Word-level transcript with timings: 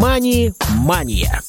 «Мани-мания». 0.00 1.42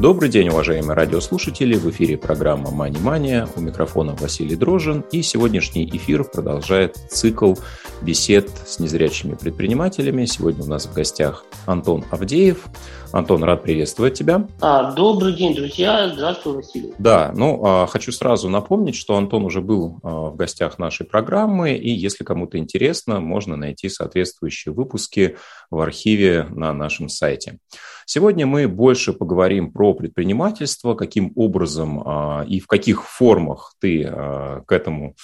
Добрый 0.00 0.28
день, 0.28 0.50
уважаемые 0.50 0.94
радиослушатели. 0.94 1.76
В 1.76 1.88
эфире 1.88 2.18
программа 2.18 2.70
«Мани-мания». 2.70 3.48
У 3.56 3.60
микрофона 3.62 4.14
Василий 4.20 4.54
Дрожин. 4.54 5.02
И 5.12 5.22
сегодняшний 5.22 5.88
эфир 5.88 6.24
продолжает 6.24 6.96
цикл 7.10 7.54
бесед 8.02 8.50
с 8.66 8.78
незрячими 8.78 9.34
предпринимателями. 9.34 10.24
Сегодня 10.24 10.64
у 10.64 10.66
нас 10.66 10.86
в 10.86 10.94
гостях 10.94 11.44
Антон 11.66 12.04
Авдеев. 12.10 12.66
Антон, 13.12 13.42
рад 13.42 13.62
приветствовать 13.62 14.14
тебя. 14.14 14.46
А, 14.60 14.92
добрый 14.92 15.34
день, 15.34 15.54
друзья. 15.54 16.10
Здравствуй, 16.14 16.56
Василий. 16.56 16.94
Да, 16.98 17.32
ну, 17.34 17.60
а, 17.64 17.86
хочу 17.86 18.12
сразу 18.12 18.48
напомнить, 18.48 18.94
что 18.94 19.16
Антон 19.16 19.44
уже 19.44 19.60
был 19.60 19.98
а, 20.02 20.30
в 20.30 20.36
гостях 20.36 20.78
нашей 20.78 21.06
программы, 21.06 21.74
и 21.74 21.90
если 21.90 22.24
кому-то 22.24 22.58
интересно, 22.58 23.20
можно 23.20 23.56
найти 23.56 23.88
соответствующие 23.88 24.72
выпуски 24.72 25.36
в 25.70 25.80
архиве 25.80 26.46
на 26.50 26.72
нашем 26.72 27.08
сайте. 27.08 27.58
Сегодня 28.06 28.46
мы 28.46 28.68
больше 28.68 29.12
поговорим 29.12 29.72
про 29.72 29.94
предпринимательство, 29.94 30.94
каким 30.94 31.32
образом 31.36 32.02
а, 32.04 32.44
и 32.46 32.60
в 32.60 32.66
каких 32.66 33.04
формах 33.04 33.74
ты 33.80 34.04
а, 34.04 34.62
к 34.66 34.72
этому 34.72 35.14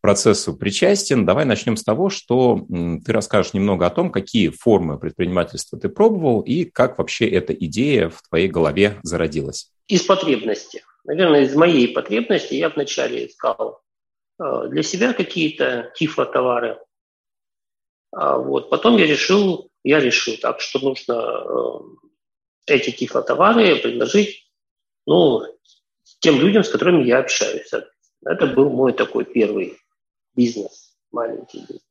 процессу 0.00 0.56
причастен. 0.56 1.26
Давай 1.26 1.44
начнем 1.44 1.76
с 1.76 1.84
того, 1.84 2.08
что 2.10 2.66
ты 2.68 3.12
расскажешь 3.12 3.54
немного 3.54 3.86
о 3.86 3.90
том, 3.90 4.10
какие 4.10 4.48
формы 4.48 4.98
предпринимательства 4.98 5.78
ты 5.78 5.88
пробовал 5.88 6.40
и 6.40 6.64
как 6.64 6.98
вообще 6.98 7.28
эта 7.28 7.52
идея 7.52 8.08
в 8.08 8.22
твоей 8.28 8.48
голове 8.48 8.98
зародилась. 9.02 9.70
Из 9.88 10.02
потребности. 10.02 10.82
Наверное, 11.04 11.42
из 11.42 11.54
моей 11.54 11.88
потребности 11.88 12.54
я 12.54 12.68
вначале 12.68 13.26
искал 13.26 13.80
а, 14.38 14.66
для 14.66 14.82
себя 14.82 15.12
какие-то 15.12 15.92
тифлотовары. 15.94 16.78
Вот. 18.12 18.70
Потом 18.70 18.96
я 18.96 19.06
решил, 19.06 19.68
я 19.84 20.00
решил 20.00 20.36
так, 20.40 20.60
что 20.60 20.78
нужно 20.78 21.44
эти 22.66 22.90
тифлотовары 22.90 23.76
предложить 23.76 24.46
ну, 25.06 25.42
тем 26.20 26.40
людям, 26.40 26.64
с 26.64 26.68
которыми 26.68 27.04
я 27.04 27.18
общаюсь. 27.18 27.70
Это 28.24 28.46
был 28.46 28.70
мой 28.70 28.92
такой 28.92 29.24
первый 29.24 29.78
бизнес, 30.34 30.96
маленький 31.12 31.60
бизнес. 31.60 31.82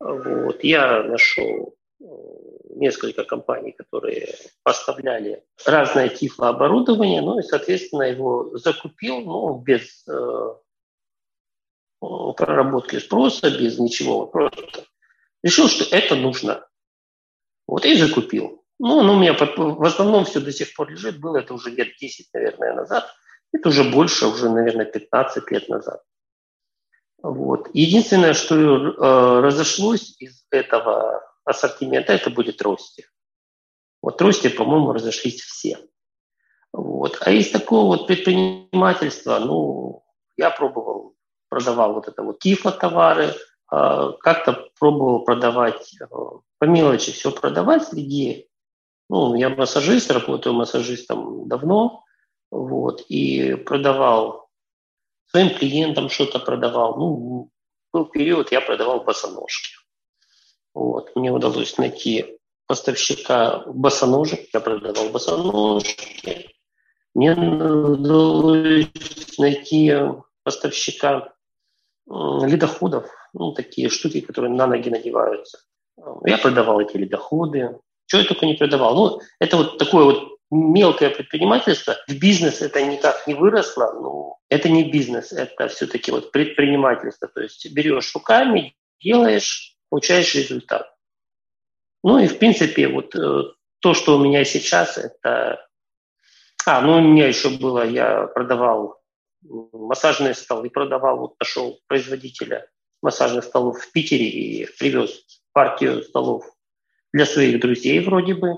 Вот. 0.00 0.62
Я 0.62 1.02
нашел 1.02 1.74
э, 2.00 2.04
несколько 2.76 3.24
компаний, 3.24 3.72
которые 3.72 4.34
поставляли 4.62 5.44
разное 5.66 6.08
тифлооборудование, 6.08 7.20
ну 7.20 7.40
и, 7.40 7.42
соответственно, 7.42 8.02
его 8.02 8.56
закупил, 8.56 9.20
ну, 9.20 9.58
без 9.58 10.06
э, 10.06 10.54
проработки 12.00 13.00
спроса, 13.00 13.50
без 13.50 13.78
ничего, 13.80 14.26
просто 14.26 14.84
решил, 15.42 15.68
что 15.68 15.84
это 15.96 16.14
нужно. 16.14 16.64
Вот 17.66 17.84
и 17.84 17.96
закупил. 17.96 18.57
Ну, 18.78 19.02
ну, 19.02 19.14
у 19.14 19.18
меня 19.18 19.34
в 19.34 19.84
основном 19.84 20.24
все 20.24 20.40
до 20.40 20.52
сих 20.52 20.74
пор 20.74 20.90
лежит. 20.90 21.18
Было 21.20 21.38
это 21.38 21.54
уже 21.54 21.70
лет 21.70 21.96
10, 22.00 22.28
наверное, 22.32 22.74
назад. 22.74 23.12
Это 23.52 23.70
уже 23.70 23.82
больше, 23.82 24.26
уже, 24.26 24.48
наверное, 24.48 24.84
15 24.84 25.50
лет 25.50 25.68
назад. 25.68 26.02
Вот. 27.22 27.68
Единственное, 27.72 28.34
что 28.34 28.54
э, 28.54 29.40
разошлось 29.40 30.14
из 30.20 30.44
этого 30.50 31.22
ассортимента, 31.44 32.12
это 32.12 32.30
были 32.30 32.52
трости. 32.52 33.06
Вот 34.00 34.18
трости, 34.18 34.48
по-моему, 34.48 34.92
разошлись 34.92 35.40
все. 35.40 35.78
Вот. 36.72 37.18
А 37.22 37.30
из 37.32 37.50
такого 37.50 37.96
вот 37.96 38.06
предпринимательства, 38.06 39.40
ну, 39.40 40.04
я 40.36 40.50
пробовал, 40.50 41.16
продавал 41.48 41.94
вот 41.94 42.06
это 42.06 42.22
вот 42.22 42.38
тифлотовары, 42.38 43.34
э, 43.72 44.12
как-то 44.20 44.68
пробовал 44.78 45.24
продавать, 45.24 45.96
э, 46.00 46.06
по 46.58 46.64
мелочи 46.64 47.10
все 47.10 47.32
продавать 47.32 47.88
среди 47.88 48.47
ну, 49.08 49.34
я 49.34 49.48
массажист, 49.48 50.10
работаю 50.10 50.54
массажистом 50.54 51.48
давно, 51.48 52.04
вот, 52.50 53.02
и 53.08 53.54
продавал 53.54 54.48
своим 55.26 55.50
клиентам 55.50 56.08
что-то 56.08 56.38
продавал. 56.38 56.96
Ну, 56.96 57.50
был 57.92 58.06
период, 58.06 58.52
я 58.52 58.60
продавал 58.60 59.04
босоножки. 59.04 59.74
Вот, 60.74 61.14
мне 61.16 61.32
удалось 61.32 61.78
найти 61.78 62.38
поставщика 62.66 63.64
босоножек, 63.66 64.48
я 64.52 64.60
продавал 64.60 65.10
босоножки. 65.10 66.50
Мне 67.14 67.32
удалось 67.32 69.38
найти 69.38 69.94
поставщика 70.42 71.32
ледоходов, 72.06 73.10
ну, 73.32 73.52
такие 73.52 73.88
штуки, 73.88 74.20
которые 74.20 74.52
на 74.52 74.66
ноги 74.66 74.88
надеваются. 74.88 75.58
Я 76.24 76.38
продавал 76.38 76.80
эти 76.80 76.96
ледоходы, 76.96 77.78
чего 78.08 78.22
я 78.22 78.28
только 78.28 78.46
не 78.46 78.54
продавал. 78.54 78.94
Ну, 78.94 79.20
это 79.38 79.56
вот 79.56 79.78
такое 79.78 80.04
вот 80.04 80.38
мелкое 80.50 81.10
предпринимательство. 81.10 81.96
В 82.08 82.18
бизнес 82.18 82.62
это 82.62 82.82
никак 82.82 83.26
не 83.26 83.34
выросло, 83.34 83.92
но 83.92 84.38
это 84.48 84.68
не 84.70 84.90
бизнес, 84.90 85.32
это 85.32 85.68
все-таки 85.68 86.10
вот 86.10 86.32
предпринимательство. 86.32 87.28
То 87.28 87.42
есть 87.42 87.70
берешь 87.72 88.14
руками, 88.14 88.74
делаешь, 89.00 89.76
получаешь 89.90 90.34
результат. 90.34 90.90
Ну 92.02 92.18
и 92.18 92.26
в 92.26 92.38
принципе 92.38 92.88
вот 92.88 93.14
э, 93.14 93.42
то, 93.80 93.94
что 93.94 94.16
у 94.16 94.24
меня 94.24 94.44
сейчас, 94.44 94.96
это... 94.96 95.66
А, 96.66 96.80
ну 96.80 96.96
у 96.96 97.00
меня 97.00 97.28
еще 97.28 97.50
было, 97.50 97.86
я 97.86 98.26
продавал 98.28 99.00
массажные 99.42 100.34
столы, 100.34 100.70
продавал, 100.70 101.18
вот 101.18 101.34
нашел 101.38 101.78
производителя 101.86 102.68
массажных 103.02 103.44
столов 103.44 103.78
в 103.78 103.92
Питере 103.92 104.28
и 104.28 104.66
привез 104.78 105.42
партию 105.52 106.02
столов 106.02 106.44
для 107.12 107.26
своих 107.26 107.60
друзей 107.60 108.00
вроде 108.00 108.34
бы, 108.34 108.56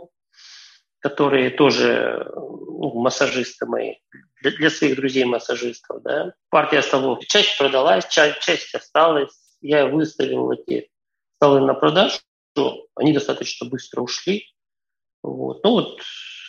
которые 1.00 1.50
тоже 1.50 2.30
ну, 2.34 3.00
массажисты 3.00 3.66
мои, 3.66 3.94
для, 4.42 4.50
для 4.52 4.70
своих 4.70 4.96
друзей-массажистов, 4.96 6.02
да. 6.02 6.34
Партия 6.50 6.82
столов. 6.82 7.24
Часть 7.26 7.56
продалась, 7.58 8.06
часть, 8.08 8.40
часть 8.40 8.74
осталась. 8.74 9.32
Я 9.60 9.86
выставил 9.86 10.50
эти 10.52 10.90
столы 11.36 11.60
на 11.60 11.74
продажу, 11.74 12.18
они 12.94 13.12
достаточно 13.12 13.68
быстро 13.68 14.02
ушли. 14.02 14.46
Вот. 15.22 15.62
Ну 15.64 15.70
вот 15.70 16.00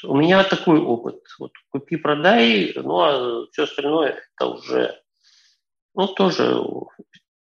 у 0.04 0.16
меня 0.16 0.44
такой 0.44 0.80
опыт. 0.80 1.22
Вот 1.40 1.52
купи-продай, 1.70 2.74
ну 2.76 3.00
а 3.00 3.48
все 3.52 3.64
остальное 3.64 4.22
это 4.36 4.48
уже, 4.48 5.02
ну 5.94 6.08
тоже, 6.08 6.62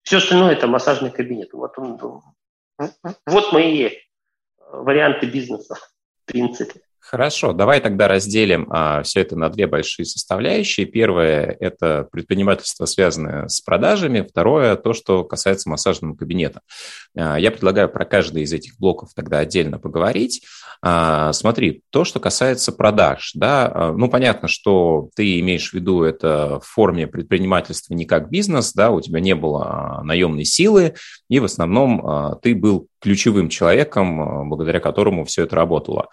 все 0.03 0.19
остальное 0.19 0.53
это 0.53 0.67
массажный 0.67 1.11
кабинет. 1.11 1.53
Вот 1.53 1.79
он, 1.79 2.23
вот 3.27 3.53
мои 3.53 3.91
варианты 4.73 5.27
бизнеса, 5.27 5.75
в 5.75 6.25
принципе. 6.27 6.81
Хорошо, 7.05 7.53
давай 7.53 7.81
тогда 7.81 8.07
разделим 8.07 8.69
а, 8.71 9.03
все 9.03 9.21
это 9.23 9.37
на 9.37 9.49
две 9.49 9.67
большие 9.67 10.07
составляющие. 10.07 10.87
Первое– 10.87 11.57
это 11.61 12.09
предпринимательство, 12.11 12.87
связанное 12.87 13.49
с 13.49 13.61
продажами. 13.61 14.27
Второе– 14.27 14.77
то, 14.77 14.93
что 14.93 15.25
касается 15.25 15.69
массажного 15.69 16.15
кабинета. 16.15 16.61
А, 17.17 17.37
я 17.39 17.51
предлагаю 17.51 17.89
про 17.89 18.05
каждый 18.05 18.45
из 18.45 18.53
этих 18.53 18.79
блоков 18.79 19.11
тогда 19.15 19.41
отдельно 19.41 19.81
поговорить. 19.81 20.47
А, 20.81 21.33
смотри, 21.33 21.83
то, 21.91 22.05
что 22.05 22.21
касается 22.21 22.71
продаж, 22.71 23.33
да, 23.35 23.71
а, 23.73 23.93
ну, 23.93 24.09
понятно, 24.09 24.47
что 24.47 25.11
ты 25.17 25.41
имеешь 25.41 25.71
в 25.71 25.75
виду 25.75 26.05
это 26.05 26.61
в 26.61 26.67
форме 26.67 27.09
предпринимательства 27.09 27.95
не 27.95 28.05
как 28.05 28.31
бизнес, 28.31 28.73
да, 28.73 28.91
у 28.91 29.01
тебя 29.01 29.19
не 29.19 29.35
было 29.35 29.99
а, 29.99 30.05
наемной 30.05 30.45
силы, 30.45 30.95
и 31.29 31.41
в 31.41 31.45
основном 31.45 32.07
а, 32.07 32.37
ты 32.37 32.55
был 32.55 32.87
ключевым 33.01 33.49
человеком, 33.49 34.21
а, 34.21 34.45
благодаря 34.45 34.79
которому 34.79 35.25
все 35.25 35.43
это 35.43 35.57
работало. 35.57 36.09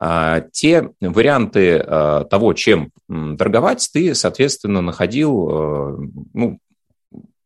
А, 0.00 0.42
те 0.52 0.90
варианты 1.00 1.78
а, 1.78 2.24
того, 2.24 2.52
чем 2.52 2.92
торговать, 3.08 3.88
ты, 3.92 4.14
соответственно, 4.14 4.80
находил 4.80 5.48
э, 5.50 5.98
ну, 6.34 6.58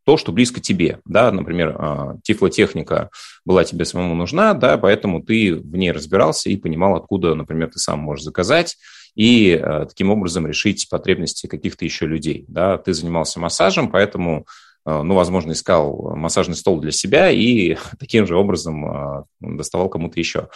то, 0.05 0.17
что 0.17 0.33
близко 0.33 0.61
тебе, 0.61 1.01
да, 1.07 1.31
например, 1.33 1.77
а, 1.79 2.17
тифлотехника 2.23 3.11
была 3.45 3.65
тебе 3.65 3.85
самому 3.85 4.15
нужна, 4.15 4.53
да, 4.55 4.77
поэтому 4.77 5.23
ты 5.23 5.55
в 5.55 5.77
ней 5.77 5.93
разбирался 5.93 6.51
и 6.51 6.57
понимал, 6.57 6.97
откуда, 6.97 7.35
например, 7.35 7.71
ты 7.71 7.79
сам 7.79 8.01
можешь 8.01 8.25
заказать 8.25 8.77
и 9.15 9.63
таким 9.89 10.11
образом 10.11 10.47
решить 10.47 10.89
потребности 10.91 11.47
каких-то 11.47 11.85
еще 11.85 12.07
людей, 12.07 12.45
да, 12.49 12.79
ты 12.79 12.95
занимался 12.95 13.41
массажем, 13.41 13.91
поэтому 13.91 14.47
Э, 14.47 14.72
ну, 14.85 15.15
возможно, 15.15 15.53
искал 15.53 16.15
массажный 16.17 16.57
стол 16.57 16.81
для 16.81 16.91
себя 16.91 17.31
и 17.31 17.77
таким 18.01 18.27
же 18.27 18.37
образом 18.37 18.87
э, 18.87 19.25
доставал 19.41 19.89
кому-то 19.89 20.19
еще. 20.19 20.49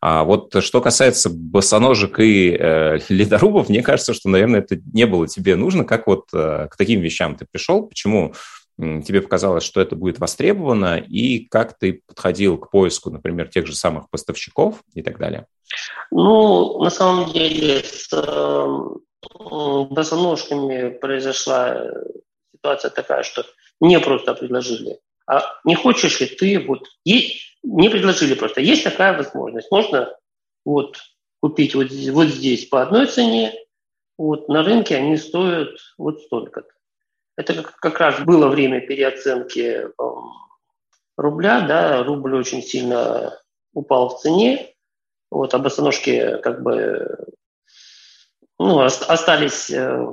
А 0.00 0.24
вот 0.24 0.54
что 0.62 0.80
касается 0.80 1.30
босоножек 1.30 2.18
и 2.20 2.56
э, 2.58 2.98
ледорубов, 3.08 3.68
мне 3.68 3.82
кажется, 3.82 4.14
что, 4.14 4.28
наверное, 4.28 4.60
это 4.60 4.78
не 4.92 5.06
было 5.06 5.28
тебе 5.28 5.56
нужно. 5.56 5.84
Как 5.84 6.06
вот 6.06 6.30
к 6.30 6.70
таким 6.76 7.00
вещам 7.00 7.36
ты 7.36 7.46
пришел? 7.50 7.86
Почему 7.86 8.34
тебе 8.76 9.22
показалось, 9.22 9.62
что 9.62 9.80
это 9.80 9.94
будет 9.94 10.18
востребовано, 10.18 10.98
и 10.98 11.46
как 11.46 11.78
ты 11.78 12.02
подходил 12.06 12.58
к 12.58 12.70
поиску, 12.70 13.10
например, 13.10 13.48
тех 13.48 13.66
же 13.66 13.74
самых 13.76 14.10
поставщиков 14.10 14.82
и 14.94 15.02
так 15.02 15.18
далее? 15.18 15.46
Ну, 16.10 16.82
на 16.82 16.90
самом 16.90 17.32
деле, 17.32 17.82
с 17.84 18.10
босоножками 19.90 20.90
произошла 20.90 21.86
ситуация 22.52 22.90
такая, 22.90 23.22
что 23.22 23.44
мне 23.84 24.00
просто 24.00 24.34
предложили. 24.34 24.98
А 25.26 25.42
не 25.64 25.74
хочешь 25.74 26.20
ли 26.20 26.26
ты, 26.26 26.58
вот, 26.58 26.88
есть, 27.04 27.58
Мне 27.62 27.90
предложили 27.90 28.34
просто, 28.34 28.60
есть 28.60 28.84
такая 28.84 29.16
возможность, 29.16 29.70
можно 29.70 30.14
вот 30.64 30.98
купить 31.40 31.74
вот, 31.74 31.90
вот 31.90 32.26
здесь 32.28 32.66
по 32.66 32.82
одной 32.82 33.06
цене, 33.06 33.52
вот 34.18 34.48
на 34.48 34.62
рынке 34.62 34.96
они 34.96 35.16
стоят 35.16 35.76
вот 35.98 36.20
столько-то. 36.22 36.68
Это 37.36 37.54
как, 37.54 37.76
как 37.76 38.00
раз 38.00 38.20
было 38.20 38.48
время 38.48 38.80
переоценки 38.80 39.88
рубля, 41.16 41.60
да, 41.66 42.02
рубль 42.02 42.36
очень 42.36 42.62
сильно 42.62 43.38
упал 43.72 44.08
в 44.08 44.20
цене, 44.20 44.74
вот, 45.30 45.52
а 45.52 45.58
босоножки 45.58 46.38
как 46.42 46.62
бы 46.62 47.18
ну, 48.58 48.80
остались 48.80 49.70
э, 49.70 50.12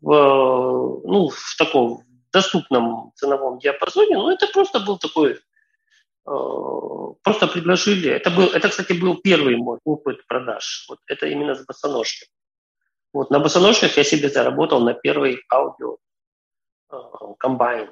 в, 0.00 1.00
ну, 1.04 1.28
в 1.28 1.56
таком 1.56 2.02
доступном 2.38 3.12
ценовом 3.16 3.58
диапазоне, 3.58 4.16
но 4.16 4.32
это 4.32 4.46
просто 4.52 4.80
был 4.80 4.98
такой, 4.98 5.32
э, 5.32 5.38
просто 7.22 7.46
предложили. 7.46 8.10
Это, 8.10 8.30
был, 8.30 8.46
это, 8.46 8.68
кстати, 8.68 8.92
был 8.92 9.16
первый 9.16 9.56
мой 9.56 9.78
опыт 9.84 10.26
продаж. 10.26 10.86
Вот 10.88 10.98
это 11.06 11.26
именно 11.26 11.54
с 11.54 11.64
босоножками. 11.66 12.30
Вот 13.12 13.30
на 13.30 13.40
босоножках 13.40 13.96
я 13.96 14.04
себе 14.04 14.28
заработал 14.28 14.80
на 14.80 14.94
первый 14.94 15.40
аудио 15.52 15.96
э, 16.92 16.96
комбайн. 17.38 17.90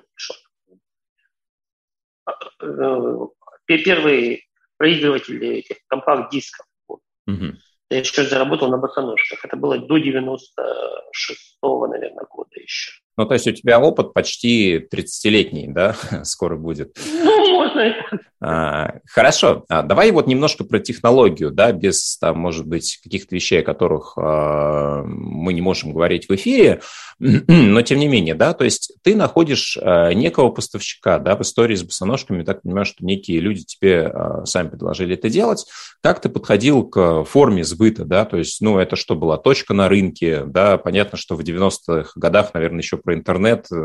Э, 2.62 3.26
первый 3.66 4.48
проигрыватель 4.76 5.44
этих 5.44 5.78
компакт-дисков. 5.88 6.66
Вот. 6.88 7.00
Mm-hmm. 7.28 7.52
Я 7.90 7.98
еще 7.98 8.24
заработал 8.24 8.70
на 8.70 8.78
босоножках. 8.78 9.44
Это 9.44 9.56
было 9.56 9.78
до 9.78 9.96
96-го, 9.98 11.86
наверное, 11.86 12.26
года 12.30 12.60
еще. 12.60 12.92
Ну, 13.16 13.24
то 13.24 13.34
есть 13.34 13.46
у 13.46 13.52
тебя 13.52 13.80
опыт 13.80 14.12
почти 14.12 14.76
30-летний, 14.76 15.68
да, 15.68 15.96
скоро 16.24 16.56
будет. 16.56 16.96
Ну, 17.12 17.52
можно 17.52 17.94
а, 18.38 19.00
Хорошо. 19.08 19.64
А, 19.68 19.82
давай 19.82 20.10
вот 20.10 20.26
немножко 20.26 20.64
про 20.64 20.78
технологию, 20.78 21.50
да, 21.50 21.72
без, 21.72 22.18
там, 22.18 22.38
может 22.38 22.66
быть, 22.66 23.00
каких-то 23.02 23.34
вещей, 23.34 23.60
о 23.60 23.64
которых 23.64 24.12
а, 24.16 25.02
мы 25.04 25.54
не 25.54 25.62
можем 25.62 25.92
говорить 25.92 26.28
в 26.28 26.34
эфире, 26.34 26.82
но 27.18 27.82
тем 27.82 27.98
не 27.98 28.08
менее, 28.08 28.34
да, 28.34 28.52
то 28.52 28.64
есть 28.64 28.92
ты 29.02 29.16
находишь 29.16 29.78
а, 29.80 30.12
некого 30.12 30.50
поставщика, 30.50 31.18
да, 31.18 31.34
в 31.34 31.40
истории 31.40 31.76
с 31.76 31.82
босоножками, 31.82 32.44
так 32.44 32.62
понимаю, 32.62 32.84
что 32.84 33.04
некие 33.04 33.40
люди 33.40 33.64
тебе 33.64 34.06
а, 34.06 34.44
сами 34.44 34.68
предложили 34.68 35.14
это 35.14 35.30
делать. 35.30 35.66
Как 36.02 36.20
ты 36.20 36.28
подходил 36.28 36.86
к 36.86 37.24
форме 37.24 37.64
сбыта, 37.64 38.04
да, 38.04 38.26
то 38.26 38.36
есть, 38.36 38.60
ну, 38.60 38.78
это 38.78 38.96
что 38.96 39.16
была 39.16 39.38
точка 39.38 39.72
на 39.72 39.88
рынке, 39.88 40.44
да, 40.44 40.76
понятно, 40.76 41.16
что 41.16 41.36
в 41.36 41.40
90-х 41.40 42.12
годах, 42.16 42.52
наверное, 42.52 42.80
еще 42.80 42.98
про 43.06 43.14
интернет 43.14 43.66
э, 43.72 43.76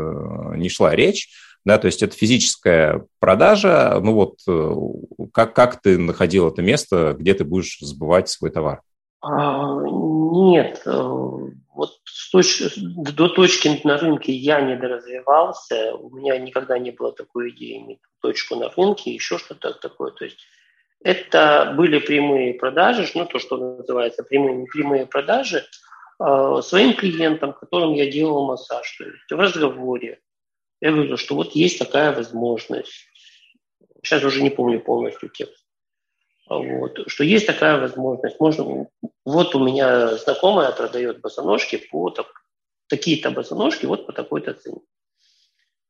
не 0.56 0.68
шла 0.68 0.94
речь, 0.94 1.30
да, 1.64 1.78
то 1.78 1.86
есть 1.86 2.02
это 2.02 2.16
физическая 2.16 3.06
продажа, 3.20 4.00
ну 4.02 4.14
вот 4.14 4.38
э, 4.48 4.74
как, 5.32 5.54
как 5.54 5.80
ты 5.80 5.96
находил 5.96 6.48
это 6.48 6.60
место, 6.60 7.14
где 7.18 7.34
ты 7.34 7.44
будешь 7.44 7.78
сбывать 7.80 8.28
свой 8.28 8.50
товар? 8.50 8.82
А, 9.20 9.80
нет, 9.86 10.82
э, 10.84 10.90
вот 10.90 11.90
с 12.04 12.30
точ... 12.32 12.74
до 12.76 13.28
точки 13.28 13.80
на 13.84 13.96
рынке 13.96 14.32
я 14.32 14.60
не 14.60 14.76
доразвивался, 14.76 15.94
у 15.94 16.10
меня 16.10 16.36
никогда 16.38 16.78
не 16.78 16.90
было 16.90 17.12
такой 17.12 17.50
идеи 17.50 17.78
иметь 17.78 18.00
точку 18.20 18.56
на 18.56 18.68
рынке, 18.68 19.14
еще 19.14 19.38
что-то 19.38 19.72
такое, 19.72 20.10
то 20.10 20.24
есть 20.24 20.38
это 21.04 21.74
были 21.76 22.00
прямые 22.00 22.54
продажи, 22.54 23.08
ну 23.14 23.24
то, 23.26 23.38
что 23.38 23.56
называется 23.56 24.24
прямые, 24.24 24.66
прямые 24.66 25.06
продажи, 25.06 25.64
своим 26.62 26.94
клиентам, 26.94 27.52
которым 27.52 27.94
я 27.94 28.10
делал 28.10 28.46
массаж, 28.46 28.96
то 28.98 29.04
есть 29.04 29.30
в 29.30 29.34
разговоре. 29.34 30.20
Я 30.80 30.92
говорю, 30.92 31.16
что 31.16 31.34
вот 31.34 31.52
есть 31.52 31.78
такая 31.78 32.12
возможность. 32.12 33.06
Сейчас 34.02 34.24
уже 34.24 34.42
не 34.42 34.50
помню 34.50 34.80
полностью 34.80 35.28
текст. 35.28 35.64
Вот, 36.48 36.98
что 37.06 37.24
есть 37.24 37.46
такая 37.46 37.80
возможность. 37.80 38.40
Можно, 38.40 38.88
вот 39.24 39.54
у 39.54 39.64
меня 39.64 40.16
знакомая 40.16 40.72
продает 40.72 41.20
босоножки 41.20 41.76
по 41.76 42.10
так, 42.10 42.26
такие-то 42.88 43.30
босоножки 43.30 43.86
вот 43.86 44.06
по 44.06 44.12
такой-то 44.12 44.54
цене. 44.54 44.80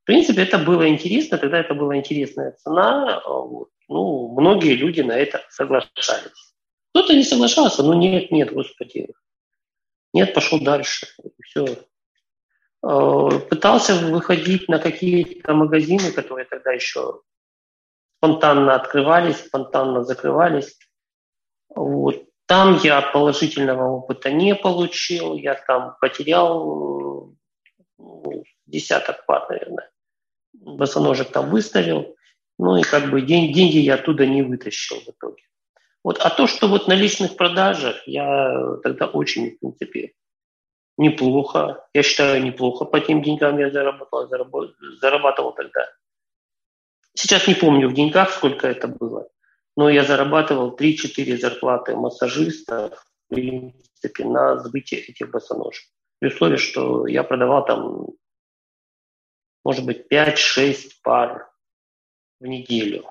В 0.03 0.05
принципе, 0.05 0.43
это 0.43 0.59
было 0.59 0.89
интересно, 0.89 1.39
тогда 1.39 1.59
это 1.61 1.75
была 1.75 1.97
интересная 1.97 2.53
цена. 2.53 3.23
Вот. 3.27 3.71
Ну, 3.89 4.29
многие 4.39 4.75
люди 4.75 5.01
на 5.01 5.17
это 5.17 5.41
соглашались. 5.49 6.55
Кто-то 6.91 7.15
не 7.15 7.25
соглашался, 7.25 7.83
ну 7.83 7.95
нет, 7.95 8.31
нет, 8.31 8.53
господи, 8.53 9.09
нет, 10.13 10.35
пошел 10.35 10.61
дальше. 10.61 11.07
Все. 11.43 11.65
Э, 12.85 13.39
пытался 13.49 13.95
выходить 13.95 14.69
на 14.69 14.79
какие-то 14.79 15.55
магазины, 15.55 16.13
которые 16.13 16.47
тогда 16.47 16.73
еще 16.73 17.23
спонтанно 18.19 18.75
открывались, 18.75 19.45
спонтанно 19.45 20.05
закрывались. 20.05 20.79
Вот. 21.75 22.25
Там 22.47 22.79
я 22.83 23.01
положительного 23.01 23.89
опыта 23.89 24.31
не 24.31 24.55
получил, 24.55 25.37
я 25.37 25.55
там 25.55 25.97
потерял 26.01 27.35
ну, 27.99 28.45
десяток 28.67 29.25
пар, 29.27 29.49
наверное. 29.49 29.91
Босоножек 30.53 31.31
там 31.31 31.51
выставил, 31.51 32.15
ну 32.59 32.77
и 32.77 32.83
как 32.83 33.11
бы 33.11 33.23
день, 33.23 33.53
деньги 33.53 33.79
я 33.79 33.95
оттуда 33.95 34.27
не 34.27 34.43
вытащил 34.43 35.01
в 35.01 35.09
итоге. 35.09 35.43
Вот, 36.05 36.19
а 36.19 36.31
то, 36.31 36.47
что 36.47 36.67
вот 36.67 36.89
на 36.89 36.95
личных 36.95 37.37
продажах, 37.37 38.07
я 38.07 38.77
тогда 38.83 39.07
очень, 39.07 39.53
в 39.53 39.61
принципе, 39.61 40.15
неплохо. 40.97 41.87
Я 41.95 42.03
считаю, 42.03 42.43
неплохо 42.43 42.85
по 42.85 43.01
тем 43.01 43.23
деньгам 43.23 43.59
я 43.59 43.71
заработал, 43.71 44.29
зарабатывал, 44.29 44.75
зарабатывал 45.01 45.53
тогда. 45.53 45.89
Сейчас 47.15 47.47
не 47.47 47.55
помню 47.55 47.89
в 47.89 47.95
деньгах, 47.95 48.31
сколько 48.33 48.67
это 48.67 48.89
было, 48.89 49.29
но 49.77 49.89
я 49.89 50.05
зарабатывал 50.05 50.75
3-4 50.75 51.37
зарплаты 51.37 51.95
массажиста, 51.95 52.97
в 53.29 53.35
принципе, 53.35 54.25
на 54.25 54.59
сбытие 54.59 55.03
этих 55.03 55.31
босоножек. 55.31 55.85
При 56.19 56.29
условии, 56.29 56.57
что 56.57 57.07
я 57.07 57.23
продавал 57.23 57.65
там, 57.65 58.09
может 59.65 59.85
быть, 59.85 60.07
5-6 60.11 60.91
пар 61.03 61.51
в 62.41 62.47
неделю. 62.47 63.05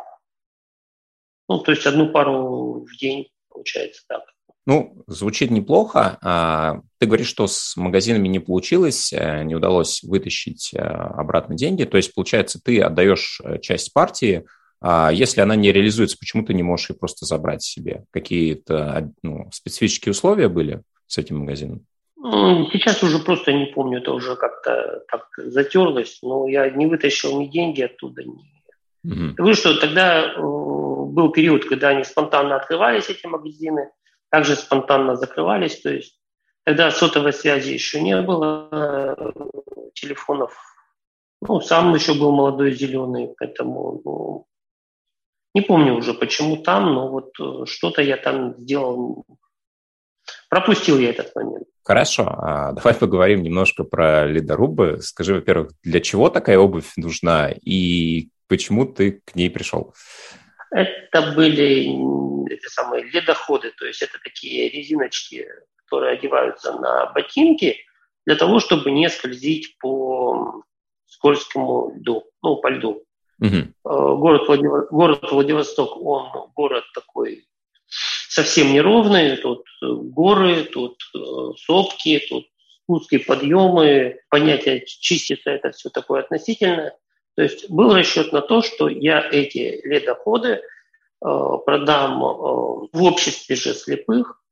Ну, 1.51 1.59
то 1.59 1.71
есть 1.71 1.86
одну 1.86 2.09
пару 2.09 2.86
в 2.86 2.98
день, 2.98 3.27
получается 3.50 4.03
так. 4.07 4.21
Ну, 4.65 5.03
звучит 5.07 5.51
неплохо. 5.51 6.18
А, 6.21 6.80
ты 6.98 7.07
говоришь, 7.07 7.27
что 7.27 7.48
с 7.48 7.75
магазинами 7.75 8.27
не 8.27 8.39
получилось, 8.39 9.12
э, 9.12 9.44
не 9.44 9.56
удалось 9.56 10.01
вытащить 10.03 10.71
э, 10.74 10.80
обратно 10.80 11.56
деньги. 11.56 11.83
То 11.83 11.98
есть, 11.98 12.13
получается, 12.13 12.62
ты 12.63 12.80
отдаешь 12.80 13.42
э, 13.44 13.59
часть 13.59 13.92
партии, 13.92 14.45
а 14.80 15.12
если 15.12 15.42
она 15.42 15.56
не 15.56 15.73
реализуется, 15.73 16.18
почему 16.18 16.45
ты 16.45 16.54
не 16.54 16.64
можешь 16.64 16.92
ее 16.92 16.95
просто 16.95 17.25
забрать 17.25 17.64
себе? 17.64 18.06
Какие-то 18.11 19.11
ну, 19.23 19.49
специфические 19.52 20.11
условия 20.11 20.47
были 20.47 20.83
с 21.07 21.18
этим 21.18 21.40
магазином? 21.40 21.85
Ну, 22.16 22.69
сейчас 22.71 23.04
уже 23.04 23.19
просто 23.19 23.52
не 23.52 23.66
помню, 23.66 23.97
это 23.97 24.14
уже 24.14 24.35
как-то 24.35 25.04
так 25.11 25.25
затерлось, 25.37 26.19
но 26.21 26.47
я 26.47 26.69
не 26.69 26.85
вытащил 26.85 27.42
ни 27.42 27.47
деньги 27.47 27.81
оттуда, 27.81 28.23
ни... 28.23 28.60
Угу. 29.03 29.33
Говорю, 29.37 29.55
что 29.55 29.79
тогда 29.79 30.35
был 30.37 31.31
период, 31.31 31.65
когда 31.65 31.89
они 31.89 32.03
спонтанно 32.03 32.55
открывались, 32.55 33.09
эти 33.09 33.25
магазины, 33.25 33.89
также 34.29 34.55
спонтанно 34.55 35.15
закрывались, 35.15 35.81
то 35.81 35.89
есть 35.89 36.19
тогда 36.63 36.91
сотовой 36.91 37.33
связи 37.33 37.71
еще 37.71 38.01
не 38.01 38.21
было, 38.21 39.33
телефонов, 39.93 40.55
ну, 41.41 41.59
сам 41.59 41.93
еще 41.95 42.13
был 42.13 42.31
молодой 42.31 42.71
зеленый, 42.73 43.33
поэтому, 43.37 44.01
ну, 44.05 44.45
не 45.53 45.61
помню 45.61 45.95
уже, 45.95 46.13
почему 46.13 46.57
там, 46.57 46.93
но 46.93 47.09
вот 47.09 47.31
э, 47.39 47.65
что-то 47.65 48.01
я 48.01 48.15
там 48.15 48.55
сделал, 48.57 49.25
пропустил 50.49 50.97
я 50.97 51.09
этот 51.09 51.35
момент. 51.35 51.67
Хорошо, 51.83 52.23
а 52.27 52.71
давай 52.73 52.93
поговорим 52.93 53.43
немножко 53.43 53.83
про 53.83 54.27
ледорубы. 54.27 54.99
Скажи, 55.01 55.33
во-первых, 55.33 55.71
для 55.83 55.99
чего 55.99 56.29
такая 56.29 56.57
обувь 56.57 56.93
нужна 56.95 57.49
и 57.49 58.29
почему 58.51 58.85
ты 58.85 59.21
к 59.25 59.33
ней 59.33 59.49
пришел? 59.49 59.93
Это 60.71 61.31
были 61.31 61.87
эти 62.53 62.67
самые 62.67 63.05
ледоходы, 63.05 63.71
то 63.71 63.85
есть 63.85 64.01
это 64.01 64.19
такие 64.21 64.69
резиночки, 64.69 65.47
которые 65.85 66.17
одеваются 66.17 66.73
на 66.73 67.05
ботинки 67.13 67.77
для 68.25 68.35
того, 68.35 68.59
чтобы 68.59 68.91
не 68.91 69.09
скользить 69.09 69.77
по 69.79 70.63
скользкому 71.05 71.93
льду, 71.95 72.25
ну, 72.43 72.57
по 72.57 72.67
льду. 72.67 73.05
Угу. 73.39 74.17
Город, 74.17 74.47
Владив... 74.47 74.89
город 74.91 75.31
Владивосток, 75.31 75.95
он 75.95 76.51
город 76.53 76.83
такой 76.93 77.47
совсем 77.87 78.73
неровный, 78.73 79.37
тут 79.37 79.63
горы, 79.81 80.65
тут 80.65 80.97
э, 81.15 81.19
сопки, 81.57 82.19
тут 82.29 82.47
спуски, 82.83 83.17
подъемы, 83.17 84.19
понятие 84.29 84.85
чистится 84.85 85.51
это 85.51 85.71
все 85.71 85.89
такое 85.89 86.23
относительное. 86.23 86.97
То 87.35 87.44
есть 87.44 87.69
был 87.69 87.94
расчет 87.94 88.33
на 88.33 88.42
то, 88.42 88.61
что 88.61 88.90
я 88.90 89.26
эти 89.31 89.80
ледоходы 89.85 90.50
э, 90.50 90.61
продам 91.21 92.23
э, 92.23 92.88
в 92.92 93.04
обществе 93.04 93.56
же 93.56 93.73
слепых. 93.73 94.44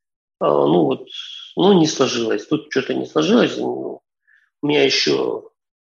Э, 0.42 0.46
ну 0.46 0.86
вот, 0.86 1.08
ну 1.56 1.74
не 1.74 1.88
сложилось. 1.88 2.48
Тут 2.48 2.72
что-то 2.72 2.94
не 2.94 3.06
сложилось. 3.06 3.58
Ну, 3.58 4.02
у 4.62 4.68
меня 4.68 4.84
еще, 4.84 5.50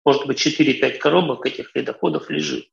может 0.04 0.26
быть, 0.26 0.46
4-5 0.46 0.98
коробок 0.98 1.46
этих 1.46 1.76
ледоходов 1.76 2.30
лежит. 2.30 2.68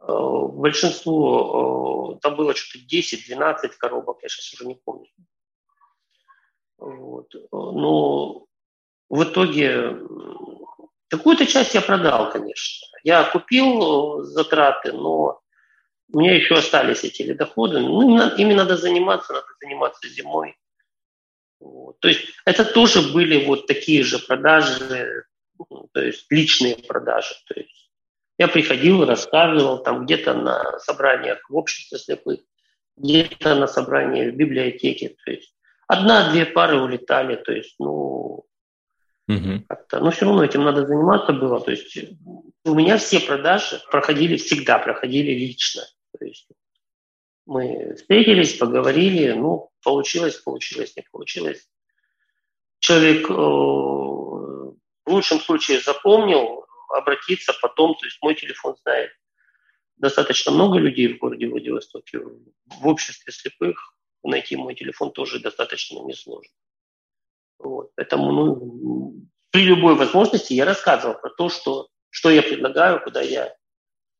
Большинство, 0.00 2.18
там 2.22 2.36
было 2.36 2.54
что-то 2.54 2.84
10-12 2.84 3.70
коробок, 3.78 4.18
я 4.22 4.28
сейчас 4.28 4.54
уже 4.54 4.66
не 4.66 4.76
помню. 4.76 5.08
Вот. 6.78 7.34
Но 7.52 8.46
в 9.08 9.24
итоге 9.24 9.98
какую-то 11.08 11.46
часть 11.46 11.74
я 11.74 11.80
продал, 11.80 12.30
конечно. 12.30 12.86
Я 13.04 13.24
купил 13.24 14.22
затраты, 14.22 14.92
но 14.92 15.40
у 16.12 16.20
меня 16.20 16.34
еще 16.34 16.54
остались 16.54 17.04
эти 17.04 17.22
ледоходы. 17.22 17.80
Ну, 17.80 18.34
ими 18.36 18.54
надо 18.54 18.76
заниматься, 18.76 19.32
надо 19.32 19.46
заниматься 19.60 20.08
зимой. 20.08 20.56
Вот. 21.60 21.98
То 22.00 22.08
есть 22.08 22.28
это 22.44 22.64
тоже 22.64 23.02
были 23.12 23.44
вот 23.44 23.66
такие 23.66 24.02
же 24.04 24.18
продажи, 24.18 25.24
то 25.92 26.00
есть 26.00 26.26
личные 26.30 26.76
продажи. 26.76 27.34
То 27.46 27.60
есть 27.60 27.90
я 28.38 28.48
приходил, 28.48 29.04
рассказывал 29.04 29.82
там 29.82 30.04
где-то 30.04 30.34
на 30.34 30.78
собраниях 30.78 31.38
в 31.50 31.56
обществе 31.56 31.98
слепых, 31.98 32.40
где-то 32.96 33.56
на 33.56 33.66
собрании 33.66 34.30
в 34.30 34.36
библиотеке. 34.36 35.16
То 35.24 35.30
есть 35.32 35.52
одна-две 35.88 36.46
пары 36.46 36.80
улетали, 36.80 37.36
то 37.36 37.52
есть, 37.52 37.74
ну, 37.78 38.44
угу. 39.28 39.64
но 39.92 40.10
все 40.10 40.24
равно 40.24 40.44
этим 40.44 40.64
надо 40.64 40.86
заниматься 40.86 41.32
было. 41.32 41.60
То 41.60 41.70
есть 41.70 41.98
у 42.64 42.74
меня 42.74 42.98
все 42.98 43.20
продажи 43.20 43.80
проходили 43.90 44.36
всегда, 44.36 44.78
проходили 44.78 45.32
лично. 45.32 45.82
То 46.18 46.24
есть 46.24 46.48
мы 47.46 47.94
встретились, 47.96 48.54
поговорили, 48.54 49.32
ну, 49.32 49.70
получилось, 49.82 50.36
получилось, 50.36 50.96
не 50.96 51.02
получилось. 51.10 51.68
Человек 52.80 53.28
э, 53.30 53.34
в 53.34 54.76
лучшем 55.06 55.40
случае 55.40 55.80
запомнил, 55.80 56.64
обратиться 56.88 57.52
потом, 57.60 57.94
то 57.94 58.06
есть 58.06 58.18
мой 58.22 58.34
телефон 58.34 58.76
знает 58.82 59.10
достаточно 59.96 60.52
много 60.52 60.78
людей 60.78 61.12
в 61.12 61.18
городе 61.18 61.48
Владивостоке. 61.48 62.20
В 62.20 62.86
обществе 62.86 63.32
слепых 63.32 63.94
найти 64.22 64.56
мой 64.56 64.74
телефон 64.74 65.12
тоже 65.12 65.40
достаточно 65.40 66.00
несложно. 66.04 66.52
Вот. 67.58 67.90
Поэтому 67.96 68.32
ну, 68.32 69.14
при 69.50 69.64
любой 69.64 69.94
возможности 69.94 70.52
я 70.52 70.64
рассказывал 70.64 71.14
про 71.14 71.30
то, 71.30 71.48
что, 71.48 71.88
что 72.10 72.30
я 72.30 72.42
предлагаю, 72.42 73.02
куда 73.02 73.20
я 73.20 73.54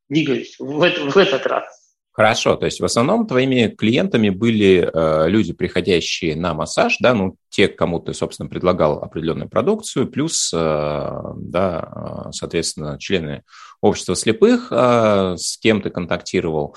двигаюсь 0.08 0.56
в, 0.58 0.78
в 0.78 1.16
этот 1.16 1.46
раз. 1.46 1.88
Хорошо, 2.18 2.56
то 2.56 2.64
есть 2.64 2.80
в 2.80 2.84
основном 2.84 3.28
твоими 3.28 3.68
клиентами 3.68 4.28
были 4.28 4.90
э, 4.92 5.28
люди, 5.28 5.52
приходящие 5.52 6.34
на 6.34 6.52
массаж, 6.52 6.96
да, 6.98 7.14
ну, 7.14 7.36
те, 7.48 7.68
кому 7.68 8.00
ты, 8.00 8.12
собственно, 8.12 8.48
предлагал 8.48 8.98
определенную 8.98 9.48
продукцию, 9.48 10.08
плюс, 10.08 10.52
э, 10.52 10.56
да, 10.56 12.24
э, 12.26 12.32
соответственно, 12.32 12.98
члены 12.98 13.44
общества 13.80 14.16
слепых, 14.16 14.72
э, 14.72 15.36
с 15.38 15.58
кем 15.58 15.80
ты 15.80 15.90
контактировал. 15.90 16.74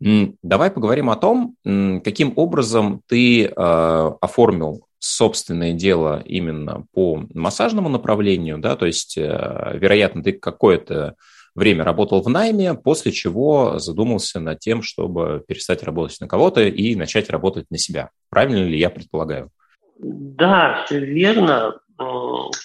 Давай 0.00 0.72
поговорим 0.72 1.08
о 1.10 1.16
том, 1.16 1.54
каким 2.02 2.32
образом 2.34 3.02
ты 3.06 3.44
э, 3.44 3.50
оформил 3.54 4.86
собственное 5.00 5.72
дело 5.72 6.22
именно 6.24 6.86
по 6.92 7.24
массажному 7.34 7.88
направлению, 7.88 8.58
да, 8.58 8.76
то 8.76 8.86
есть, 8.86 9.18
э, 9.18 9.72
вероятно, 9.74 10.22
ты 10.22 10.32
какое-то 10.32 11.16
время 11.54 11.84
работал 11.84 12.22
в 12.22 12.28
найме, 12.28 12.74
после 12.74 13.10
чего 13.10 13.78
задумался 13.78 14.40
над 14.40 14.58
тем, 14.60 14.82
чтобы 14.82 15.42
перестать 15.48 15.82
работать 15.82 16.20
на 16.20 16.28
кого-то 16.28 16.60
и 16.62 16.94
начать 16.94 17.30
работать 17.30 17.64
на 17.70 17.78
себя. 17.78 18.10
Правильно 18.28 18.64
ли 18.64 18.78
я 18.78 18.90
предполагаю? 18.90 19.50
Да, 19.98 20.84
все 20.84 21.00
верно. 21.00 21.80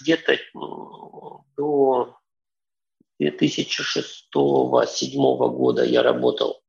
Где-то 0.01 0.37
до 1.57 2.17
2006-2007 3.21 5.49
года 5.49 5.83
я 5.83 6.03
работал 6.03 6.61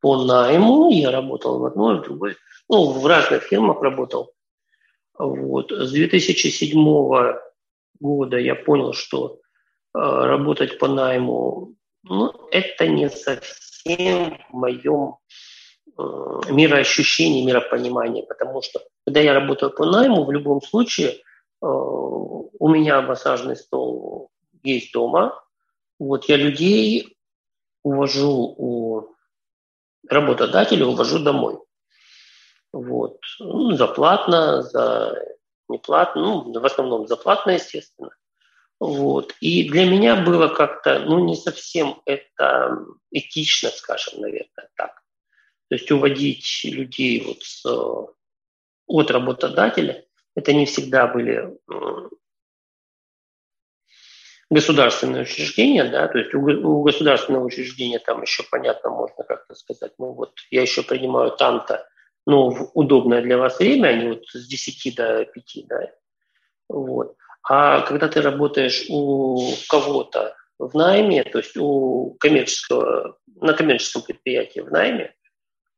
по 0.00 0.24
найму, 0.24 0.90
я 0.90 1.10
работал 1.10 1.58
в 1.58 1.66
одной, 1.66 2.00
в 2.00 2.02
другой, 2.02 2.36
ну, 2.68 2.90
в 2.90 3.06
разных 3.06 3.44
фирмах 3.44 3.80
работал. 3.82 4.32
Вот. 5.20 5.70
С 5.72 5.92
2007 5.92 6.74
года 8.00 8.38
я 8.38 8.54
понял, 8.54 8.92
что 8.92 9.40
Э, 9.92 9.98
работать 9.98 10.78
по 10.78 10.86
найму, 10.86 11.74
ну, 12.04 12.32
это 12.52 12.86
не 12.86 13.10
совсем 13.10 14.38
в 14.48 14.52
моем 14.52 15.16
э, 15.98 16.02
мироощущении, 16.50 17.44
миропонимании, 17.44 18.22
потому 18.22 18.62
что 18.62 18.80
когда 19.04 19.18
я 19.20 19.34
работаю 19.34 19.72
по 19.72 19.84
найму, 19.84 20.24
в 20.24 20.30
любом 20.30 20.62
случае 20.62 21.08
э, 21.10 21.16
у 21.62 22.68
меня 22.68 23.02
массажный 23.02 23.56
стол 23.56 24.30
есть 24.62 24.92
дома, 24.92 25.42
вот 25.98 26.26
я 26.26 26.36
людей 26.36 27.16
увожу 27.82 28.54
у 28.56 29.08
работодателя, 30.08 30.86
увожу 30.86 31.18
домой. 31.18 31.58
Вот. 32.72 33.18
Ну, 33.38 33.72
за 33.72 33.86
платно, 33.86 34.62
за 34.62 35.16
неплатно, 35.68 36.22
ну, 36.22 36.60
в 36.60 36.64
основном 36.64 37.06
за 37.06 37.16
платно, 37.16 37.52
естественно. 37.52 38.10
Вот. 38.78 39.34
И 39.40 39.68
для 39.68 39.84
меня 39.84 40.16
было 40.22 40.48
как-то, 40.48 41.00
ну, 41.00 41.24
не 41.24 41.36
совсем 41.36 42.00
это 42.06 42.78
этично, 43.10 43.70
скажем, 43.70 44.20
наверное, 44.20 44.70
так. 44.76 45.02
То 45.68 45.76
есть 45.76 45.90
уводить 45.90 46.64
людей 46.64 47.22
вот 47.24 47.42
с, 47.42 47.64
от 48.86 49.10
работодателя, 49.10 50.04
это 50.34 50.52
не 50.52 50.66
всегда 50.66 51.06
были 51.06 51.58
государственные 54.50 55.22
учреждения, 55.22 55.84
да, 55.84 56.08
то 56.08 56.18
есть 56.18 56.34
у, 56.34 56.40
у 56.40 56.82
государственного 56.82 57.44
учреждения 57.44 58.00
там 58.00 58.22
еще, 58.22 58.42
понятно, 58.50 58.90
можно 58.90 59.22
как-то 59.22 59.54
сказать, 59.54 59.92
ну 59.98 60.12
вот 60.12 60.32
я 60.50 60.62
еще 60.62 60.82
принимаю 60.82 61.30
там-то, 61.30 61.88
ну, 62.30 62.50
в 62.50 62.70
удобное 62.74 63.22
для 63.22 63.36
вас 63.36 63.58
время, 63.58 63.88
а 63.88 63.92
не 63.92 64.08
вот 64.08 64.26
с 64.28 64.46
10 64.46 64.94
до 64.94 65.24
5, 65.24 65.66
да, 65.68 65.90
вот. 66.68 67.16
А 67.42 67.80
когда 67.80 68.08
ты 68.08 68.22
работаешь 68.22 68.86
у 68.88 69.52
кого-то 69.68 70.36
в 70.58 70.74
найме, 70.74 71.24
то 71.24 71.38
есть 71.38 71.56
у 71.56 72.16
коммерческого, 72.20 73.18
на 73.40 73.54
коммерческом 73.54 74.02
предприятии 74.02 74.60
в 74.60 74.70
найме, 74.70 75.14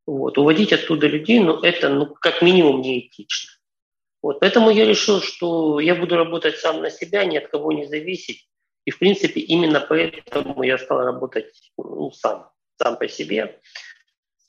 вот, 0.06 0.36
уводить 0.36 0.72
оттуда 0.72 1.06
людей, 1.06 1.40
ну, 1.40 1.60
это, 1.60 1.88
ну, 1.88 2.06
как 2.06 2.42
минимум, 2.42 2.82
неэтично. 2.82 3.50
Вот, 4.22 4.40
поэтому 4.40 4.70
я 4.70 4.84
решил, 4.84 5.20
что 5.20 5.80
я 5.80 5.94
буду 5.94 6.16
работать 6.16 6.58
сам 6.58 6.82
на 6.82 6.90
себя, 6.90 7.24
ни 7.24 7.36
от 7.36 7.48
кого 7.48 7.72
не 7.72 7.86
зависеть. 7.86 8.46
И, 8.84 8.90
в 8.90 8.98
принципе, 8.98 9.40
именно 9.40 9.80
поэтому 9.80 10.62
я 10.62 10.76
стал 10.76 11.04
работать 11.04 11.72
ну, 11.78 12.10
сам, 12.10 12.50
сам 12.80 12.96
по 12.98 13.08
себе, 13.08 13.60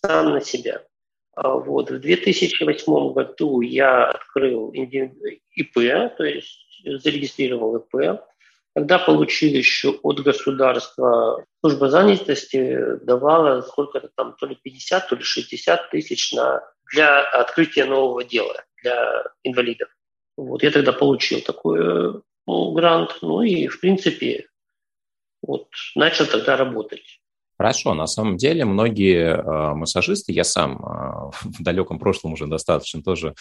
сам 0.03 0.31
на 0.31 0.41
себя. 0.41 0.83
А 1.35 1.55
вот, 1.55 1.89
в 1.89 1.99
2008 1.99 3.13
году 3.13 3.61
я 3.61 4.05
открыл 4.05 4.71
ИП, 4.71 5.73
то 5.73 6.23
есть 6.23 6.81
зарегистрировал 6.85 7.77
ИП, 7.77 8.21
когда 8.75 8.99
получил 8.99 9.51
еще 9.51 9.91
от 10.01 10.19
государства 10.19 11.43
служба 11.61 11.89
занятости 11.89 12.97
давала 13.03 13.61
сколько-то 13.61 14.09
там, 14.15 14.35
то 14.39 14.45
ли 14.45 14.57
50, 14.61 15.09
то 15.09 15.15
ли 15.15 15.23
60 15.23 15.89
тысяч 15.91 16.33
на, 16.33 16.61
для 16.91 17.21
открытия 17.21 17.85
нового 17.85 18.23
дела 18.23 18.63
для 18.81 19.23
инвалидов. 19.43 19.89
Вот 20.37 20.63
я 20.63 20.71
тогда 20.71 20.91
получил 20.91 21.41
такой 21.41 22.21
ну, 22.47 22.71
грант, 22.73 23.17
ну 23.21 23.41
и 23.41 23.67
в 23.67 23.79
принципе 23.79 24.47
вот 25.41 25.67
начал 25.95 26.25
тогда 26.25 26.57
работать. 26.57 27.21
Хорошо, 27.57 27.93
на 27.93 28.07
самом 28.07 28.37
деле 28.37 28.65
многие 28.65 29.37
э, 29.37 29.73
массажисты, 29.75 30.31
я 30.31 30.43
сам 30.43 30.77
э, 30.77 31.31
в 31.43 31.61
далеком 31.61 31.99
прошлом 31.99 32.33
уже 32.33 32.47
достаточно 32.47 33.03
тоже 33.03 33.35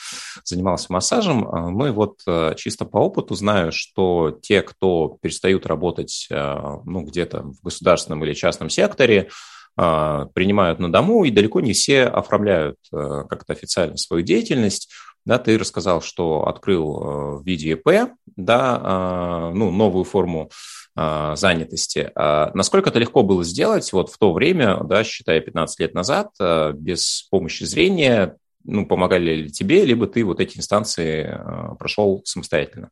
занимался 0.44 0.92
массажем, 0.92 1.48
э, 1.48 1.70
мы 1.70 1.92
вот 1.92 2.20
э, 2.26 2.54
чисто 2.56 2.84
по 2.84 2.98
опыту 2.98 3.34
знаю, 3.34 3.72
что 3.72 4.38
те, 4.42 4.60
кто 4.60 5.16
перестают 5.22 5.66
работать 5.66 6.28
ну, 6.30 7.02
где-то 7.02 7.42
в 7.42 7.62
государственном 7.62 8.24
или 8.24 8.34
частном 8.34 8.68
секторе, 8.68 9.30
принимают 9.74 10.78
на 10.80 10.92
дому, 10.92 11.24
и 11.24 11.30
далеко 11.30 11.60
не 11.60 11.72
все 11.72 12.04
оформляют 12.04 12.76
как-то 12.90 13.54
официально 13.54 13.96
свою 13.96 14.22
деятельность. 14.22 14.90
Да, 15.24 15.38
ты 15.38 15.56
рассказал, 15.56 16.02
что 16.02 16.46
открыл 16.46 17.38
в 17.38 17.46
виде 17.46 17.72
ИП, 17.72 18.12
да, 18.36 19.50
ну, 19.54 19.70
новую 19.70 20.04
форму 20.04 20.50
занятости. 20.94 22.10
А 22.14 22.50
насколько 22.54 22.90
это 22.90 22.98
легко 22.98 23.22
было 23.22 23.44
сделать 23.44 23.90
вот 23.92 24.10
в 24.10 24.18
то 24.18 24.32
время, 24.32 24.78
да, 24.84 25.04
считая 25.04 25.40
15 25.40 25.80
лет 25.80 25.94
назад, 25.94 26.30
а, 26.38 26.72
без 26.72 27.22
помощи 27.30 27.64
зрения, 27.64 28.36
ну, 28.64 28.86
помогали 28.86 29.34
ли 29.34 29.50
тебе, 29.50 29.84
либо 29.84 30.06
ты 30.06 30.24
вот 30.24 30.40
эти 30.40 30.58
инстанции 30.58 31.40
прошел 31.78 32.20
самостоятельно? 32.24 32.90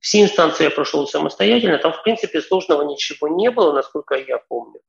Все 0.00 0.22
инстанции 0.22 0.64
я 0.64 0.70
прошел 0.70 1.06
самостоятельно. 1.06 1.78
Там, 1.78 1.92
в 1.92 2.02
принципе, 2.02 2.40
сложного 2.40 2.82
ничего 2.82 3.28
не 3.28 3.50
было, 3.50 3.72
насколько 3.72 4.14
я 4.14 4.38
помню. 4.48 4.80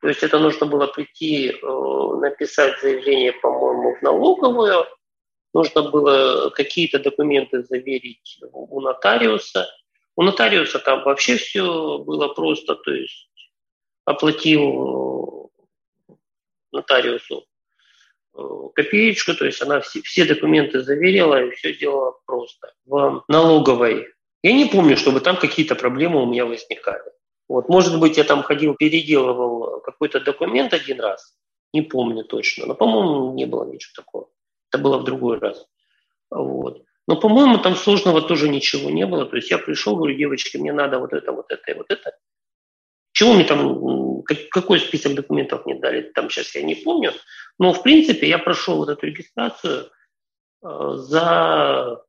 То 0.00 0.08
есть 0.08 0.22
это 0.22 0.38
нужно 0.38 0.66
было 0.66 0.86
прийти, 0.86 1.50
э, 1.50 2.16
написать 2.20 2.80
заявление, 2.80 3.32
по-моему, 3.32 3.96
в 3.96 4.02
налоговую, 4.02 4.84
нужно 5.54 5.82
было 5.82 6.50
какие-то 6.50 6.98
документы 6.98 7.62
заверить 7.62 8.40
у 8.52 8.80
нотариуса– 8.80 9.66
у 10.16 10.22
нотариуса 10.22 10.78
там 10.78 11.02
вообще 11.04 11.36
все 11.36 11.98
было 11.98 12.28
просто, 12.28 12.74
то 12.76 12.92
есть 12.92 13.28
оплатил 14.04 15.50
нотариусу 16.72 17.46
копеечку, 18.74 19.34
то 19.34 19.44
есть 19.44 19.62
она 19.62 19.80
все, 19.80 20.02
все 20.02 20.24
документы 20.24 20.80
заверила 20.80 21.42
и 21.42 21.50
все 21.52 21.74
делала 21.74 22.18
просто. 22.26 22.72
В 22.84 23.24
налоговой 23.28 24.08
я 24.42 24.52
не 24.52 24.66
помню, 24.66 24.96
чтобы 24.96 25.20
там 25.20 25.36
какие-то 25.36 25.74
проблемы 25.74 26.22
у 26.22 26.26
меня 26.26 26.44
возникали. 26.44 27.12
Вот, 27.48 27.68
может 27.68 28.00
быть, 28.00 28.16
я 28.16 28.24
там 28.24 28.42
ходил, 28.42 28.74
переделывал 28.74 29.80
какой-то 29.80 30.20
документ 30.20 30.72
один 30.72 31.00
раз, 31.00 31.36
не 31.72 31.82
помню 31.82 32.24
точно, 32.24 32.66
но, 32.66 32.74
по-моему, 32.74 33.34
не 33.34 33.46
было 33.46 33.64
ничего 33.64 33.92
такого. 33.94 34.28
Это 34.70 34.82
было 34.82 34.98
в 34.98 35.04
другой 35.04 35.38
раз. 35.38 35.66
Вот. 36.30 36.82
Но, 37.06 37.16
по-моему, 37.16 37.58
там 37.58 37.76
сложного 37.76 38.22
тоже 38.22 38.48
ничего 38.48 38.90
не 38.90 39.06
было. 39.06 39.26
То 39.26 39.36
есть 39.36 39.50
я 39.50 39.58
пришел, 39.58 39.96
говорю, 39.96 40.16
девочки, 40.16 40.56
мне 40.56 40.72
надо 40.72 40.98
вот 40.98 41.12
это, 41.12 41.32
вот 41.32 41.50
это 41.50 41.70
и 41.70 41.74
вот 41.74 41.90
это. 41.90 42.12
Чего 43.12 43.34
мне 43.34 43.44
там, 43.44 44.22
какой 44.50 44.80
список 44.80 45.14
документов 45.14 45.66
мне 45.66 45.78
дали, 45.78 46.02
там 46.14 46.30
сейчас 46.30 46.54
я 46.54 46.62
не 46.62 46.74
помню. 46.74 47.12
Но, 47.58 47.72
в 47.72 47.82
принципе, 47.82 48.28
я 48.28 48.38
прошел 48.38 48.78
вот 48.78 48.88
эту 48.88 49.06
регистрацию 49.06 49.90
э, 50.64 50.90
за, 50.94 52.02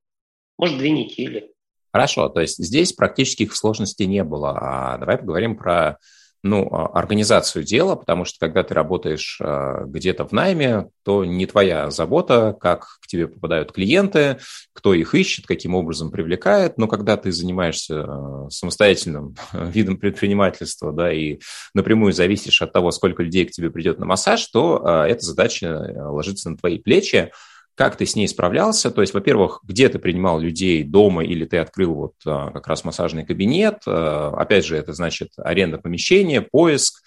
может, 0.58 0.78
две 0.78 0.92
недели. 0.92 1.52
Хорошо, 1.94 2.30
то 2.30 2.42
есть 2.42 2.58
здесь 2.58 2.94
практических 2.94 3.56
сложностей 3.56 4.06
не 4.06 4.24
было. 4.24 4.58
А 4.58 4.98
давай 4.98 5.18
поговорим 5.18 5.58
про 5.58 6.00
ну, 6.46 6.70
а, 6.72 6.86
организацию 6.94 7.64
дела, 7.64 7.96
потому 7.96 8.24
что 8.24 8.38
когда 8.40 8.62
ты 8.62 8.76
работаешь 8.76 9.40
а, 9.42 9.84
где-то 9.86 10.26
в 10.26 10.32
найме, 10.32 10.90
то 11.04 11.26
не 11.26 11.48
твоя 11.48 11.90
забота, 11.90 12.56
как 12.62 13.00
к 13.02 13.08
тебе 13.08 13.28
попадают 13.28 13.72
клиенты, 13.72 14.38
кто 14.72 14.94
их 14.94 15.16
ищет, 15.16 15.48
каким 15.48 15.74
образом 15.74 16.12
привлекает. 16.12 16.78
Но 16.78 16.88
когда 16.88 17.18
ты 17.18 17.32
занимаешься 17.32 18.06
а, 18.08 18.48
самостоятельным 18.52 19.36
видом 19.54 19.98
предпринимательства, 19.98 20.94
да, 20.94 21.12
и 21.12 21.40
напрямую 21.74 22.14
зависишь 22.14 22.62
от 22.62 22.72
того, 22.72 22.92
сколько 22.92 23.24
людей 23.24 23.46
к 23.46 23.52
тебе 23.52 23.72
придет 23.72 23.98
на 23.98 24.06
массаж, 24.06 24.46
то 24.46 25.06
эта 25.08 25.26
задача 25.26 26.10
ложится 26.12 26.52
на 26.52 26.58
твои 26.58 26.78
плечи. 26.78 27.32
Как 27.76 27.98
ты 27.98 28.06
с 28.06 28.16
ней 28.16 28.28
справлялся? 28.28 28.90
То 28.90 29.02
есть, 29.02 29.14
во-первых, 29.14 29.60
где 29.64 29.90
ты 29.90 30.00
принимал 30.00 30.40
людей 30.40 30.82
дома 30.84 31.26
или 31.26 31.44
ты 31.44 31.58
открыл 31.58 31.94
вот 31.94 32.14
а, 32.26 32.52
как 32.52 32.68
раз 32.68 32.86
массажный 32.86 33.26
кабинет? 33.26 33.80
А, 33.86 34.30
опять 34.30 34.66
же, 34.66 34.78
это 34.78 34.94
значит 34.94 35.32
аренда 35.38 35.78
помещения, 35.78 36.42
поиск, 36.42 37.04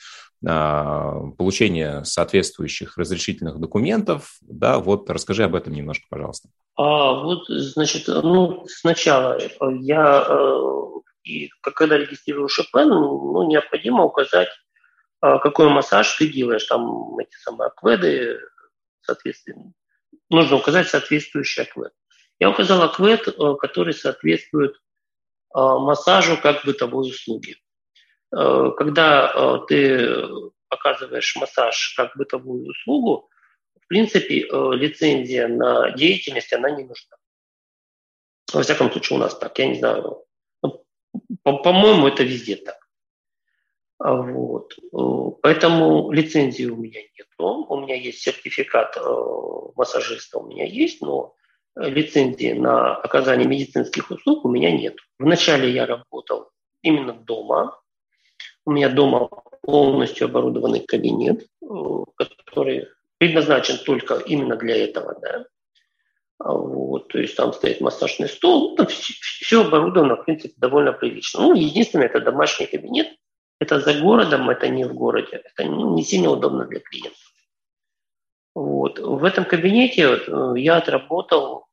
а, 0.46 1.20
получение 1.38 2.04
соответствующих 2.04 2.98
разрешительных 2.98 3.58
документов. 3.58 4.36
Да, 4.42 4.78
вот 4.78 5.08
расскажи 5.08 5.44
об 5.44 5.54
этом 5.54 5.72
немножко, 5.72 6.04
пожалуйста. 6.10 6.50
А, 6.76 7.14
вот, 7.14 7.46
значит, 7.48 8.06
ну, 8.06 8.66
сначала 8.68 9.38
я, 9.80 10.26
э, 10.28 11.42
когда 11.62 11.96
регистрируешь 11.96 12.58
ИП, 12.58 12.74
ну, 12.74 13.32
ну, 13.32 13.48
необходимо 13.48 14.04
указать, 14.04 14.48
какой 15.20 15.68
массаж 15.70 16.14
ты 16.16 16.28
делаешь. 16.28 16.64
Там 16.64 17.18
эти 17.18 17.34
самые 17.42 17.68
акведы, 17.68 18.38
соответственно, 19.00 19.72
нужно 20.30 20.56
указать 20.56 20.88
соответствующий 20.88 21.62
аквет. 21.62 21.92
Я 22.38 22.50
указал 22.50 22.82
аквет, 22.82 23.26
э, 23.28 23.54
который 23.60 23.94
соответствует 23.94 24.74
э, 24.74 24.78
массажу 25.54 26.38
как 26.40 26.64
бытовой 26.64 27.10
услуги. 27.10 27.56
Э, 28.32 28.70
когда 28.76 29.64
ты 29.66 30.24
оказываешь 30.68 31.36
массаж 31.36 31.94
как 31.96 32.16
бытовую 32.16 32.68
услугу, 32.68 33.28
в 33.80 33.86
принципе, 33.88 34.40
лицензия 34.74 35.48
на 35.48 35.92
деятельность, 35.92 36.52
она 36.52 36.70
не 36.70 36.84
нужна. 36.84 37.16
Во 38.52 38.62
всяком 38.62 38.92
случае, 38.92 39.18
у 39.18 39.20
нас 39.20 39.36
так. 39.38 39.58
Я 39.58 39.66
не 39.66 39.78
знаю. 39.78 40.24
Ну, 40.62 40.84
по-моему, 41.42 42.06
это 42.06 42.22
везде 42.22 42.56
так. 42.56 42.87
А 43.98 44.14
вот. 44.14 44.76
Поэтому 45.42 46.12
лицензии 46.12 46.66
у 46.66 46.76
меня 46.76 47.00
нет. 47.00 47.26
У 47.38 47.80
меня 47.80 47.96
есть 47.96 48.20
сертификат 48.22 48.96
э, 48.96 49.00
массажиста, 49.76 50.38
у 50.38 50.46
меня 50.46 50.64
есть, 50.64 51.02
но 51.02 51.34
лицензии 51.76 52.52
на 52.52 52.96
оказание 52.96 53.46
медицинских 53.46 54.10
услуг 54.10 54.44
у 54.44 54.48
меня 54.48 54.76
нет. 54.76 54.96
Вначале 55.18 55.70
я 55.70 55.86
работал 55.86 56.50
именно 56.82 57.12
дома. 57.12 57.78
У 58.64 58.72
меня 58.72 58.88
дома 58.88 59.28
полностью 59.62 60.26
оборудованный 60.26 60.80
кабинет, 60.80 61.46
э, 61.62 61.66
который 62.16 62.86
предназначен 63.18 63.78
только 63.84 64.14
именно 64.14 64.56
для 64.56 64.84
этого. 64.84 65.18
Да. 65.20 65.46
А 66.38 66.52
вот, 66.52 67.08
то 67.08 67.18
есть 67.18 67.36
там 67.36 67.52
стоит 67.52 67.80
массажный 67.80 68.28
стол, 68.28 68.76
ну, 68.78 68.86
все, 68.86 69.12
все 69.20 69.64
оборудовано, 69.64 70.16
в 70.16 70.24
принципе, 70.24 70.54
довольно 70.56 70.92
прилично. 70.92 71.40
Ну, 71.40 71.54
единственное, 71.54 72.06
это 72.06 72.20
домашний 72.20 72.66
кабинет, 72.66 73.08
это 73.60 73.80
за 73.80 74.00
городом, 74.00 74.50
это 74.50 74.68
не 74.68 74.84
в 74.84 74.94
городе. 74.94 75.42
Это 75.44 75.64
не 75.64 76.02
сильно 76.02 76.30
удобно 76.30 76.64
для 76.66 76.80
клиентов. 76.80 77.18
Вот. 78.54 78.98
В 78.98 79.24
этом 79.24 79.44
кабинете 79.44 80.02
э, 80.02 80.54
я 80.56 80.76
отработал, 80.76 81.66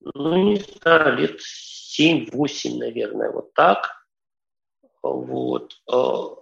ну, 0.00 0.36
не 0.36 0.56
знаю, 0.56 1.16
лет 1.16 1.40
7-8, 1.98 2.78
наверное, 2.78 3.30
вот 3.30 3.52
так. 3.54 4.06
Вот. 5.02 5.74
Э, 5.90 5.94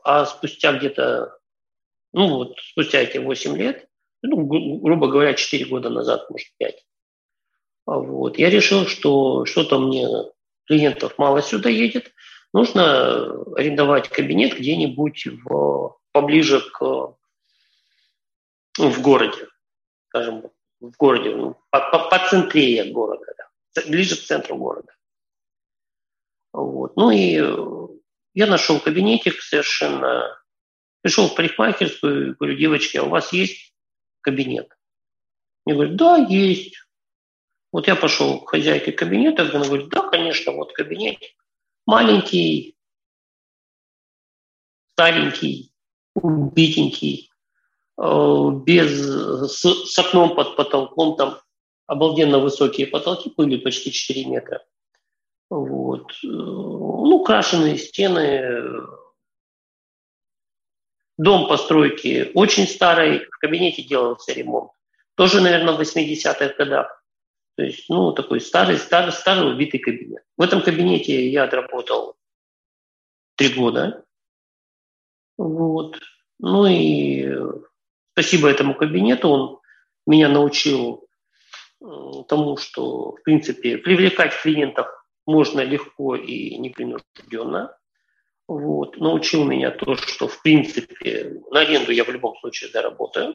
а 0.05 0.27
спустя 0.27 0.72
где-то, 0.72 1.38
ну 2.12 2.29
вот, 2.37 2.59
спустя 2.59 3.01
эти 3.01 3.18
8 3.18 3.57
лет, 3.57 3.88
ну, 4.22 4.44
грубо 4.81 5.09
говоря, 5.09 5.35
4 5.35 5.64
года 5.66 5.90
назад, 5.90 6.31
может, 6.31 6.48
5, 6.59 6.85
вот, 7.87 8.38
я 8.38 8.51
решил, 8.51 8.87
что 8.87 9.44
что-то 9.46 9.79
мне 9.79 10.09
клиентов 10.66 11.18
мало 11.18 11.42
сюда 11.42 11.68
едет, 11.68 12.12
нужно 12.52 13.42
арендовать 13.54 14.08
кабинет 14.08 14.58
где-нибудь 14.58 15.26
в, 15.44 15.96
поближе 16.12 16.60
к 16.70 17.16
в 18.78 19.02
городе, 19.02 19.48
скажем, 20.08 20.50
в 20.80 20.96
городе, 20.96 21.34
ну, 21.34 21.56
по, 21.70 21.80
по, 21.90 22.08
по 22.08 22.28
центре 22.28 22.84
города, 22.84 23.26
да, 23.36 23.82
ближе 23.88 24.16
к 24.16 24.20
центру 24.20 24.56
города. 24.56 24.92
Вот. 26.52 26.96
Ну 26.96 27.10
и 27.10 27.38
э, 27.40 27.88
я 28.34 28.46
нашел 28.46 28.80
кабинетик 28.80 29.40
совершенно, 29.40 30.42
пришел 31.02 31.28
в 31.28 31.34
парикмахерскую, 31.34 32.36
говорю, 32.36 32.56
девочки, 32.56 32.96
а 32.96 33.04
у 33.04 33.08
вас 33.08 33.32
есть 33.32 33.74
кабинет? 34.20 34.70
Мне 35.64 35.74
говорят, 35.74 35.96
да, 35.96 36.16
есть. 36.16 36.76
Вот 37.72 37.86
я 37.86 37.96
пошел 37.96 38.40
к 38.40 38.50
хозяйке 38.50 38.92
кабинета, 38.92 39.42
она 39.42 39.64
говорит, 39.64 39.88
да, 39.88 40.08
конечно, 40.08 40.52
вот 40.52 40.72
кабинет 40.72 41.18
маленький, 41.87 42.77
старенький, 44.95 45.73
убитенький, 46.14 47.31
э, 47.99 48.51
без, 48.64 48.90
с, 49.53 49.92
с 49.92 49.99
окном 49.99 50.35
под 50.35 50.57
потолком, 50.57 51.16
там 51.16 51.38
обалденно 51.87 52.38
высокие 52.38 52.87
потолки 52.87 53.33
были, 53.37 53.57
почти 53.57 53.90
4 53.92 54.27
метра. 54.27 54.64
Вот. 55.51 56.11
Э, 56.25 56.27
ну, 56.27 57.23
крашеные 57.25 57.79
стены. 57.79 58.87
Дом 61.18 61.47
постройки 61.47 62.31
очень 62.35 62.66
старый, 62.66 63.27
в 63.27 63.38
кабинете 63.38 63.83
делался 63.83 64.33
ремонт. 64.33 64.73
Тоже, 65.14 65.40
наверное, 65.40 65.75
в 65.75 65.81
80-х 65.81 66.55
годах. 66.57 67.01
То 67.56 67.64
есть, 67.64 67.88
ну, 67.88 68.12
такой 68.12 68.40
старый, 68.40 68.78
старый, 68.78 69.12
старый 69.12 69.52
убитый 69.52 69.78
кабинет. 69.78 70.24
В 70.36 70.42
этом 70.42 70.62
кабинете 70.62 71.28
я 71.28 71.44
отработал 71.44 72.16
три 73.36 73.50
года. 73.50 74.04
Вот. 75.36 75.98
Ну 76.38 76.66
и 76.66 77.28
спасибо 78.12 78.48
этому 78.48 78.74
кабинету, 78.74 79.28
он 79.28 79.58
меня 80.06 80.28
научил 80.28 81.06
тому, 82.28 82.56
что, 82.56 83.16
в 83.16 83.22
принципе, 83.22 83.76
привлекать 83.76 84.34
клиентов 84.40 84.86
можно 85.26 85.60
легко 85.60 86.16
и 86.16 86.56
непринужденно. 86.56 87.76
Вот. 88.48 88.96
Научил 88.96 89.44
меня 89.44 89.70
то, 89.72 89.94
что, 89.96 90.26
в 90.26 90.42
принципе, 90.42 91.42
на 91.50 91.60
аренду 91.60 91.92
я 91.92 92.04
в 92.04 92.08
любом 92.08 92.36
случае 92.38 92.70
заработаю. 92.70 93.34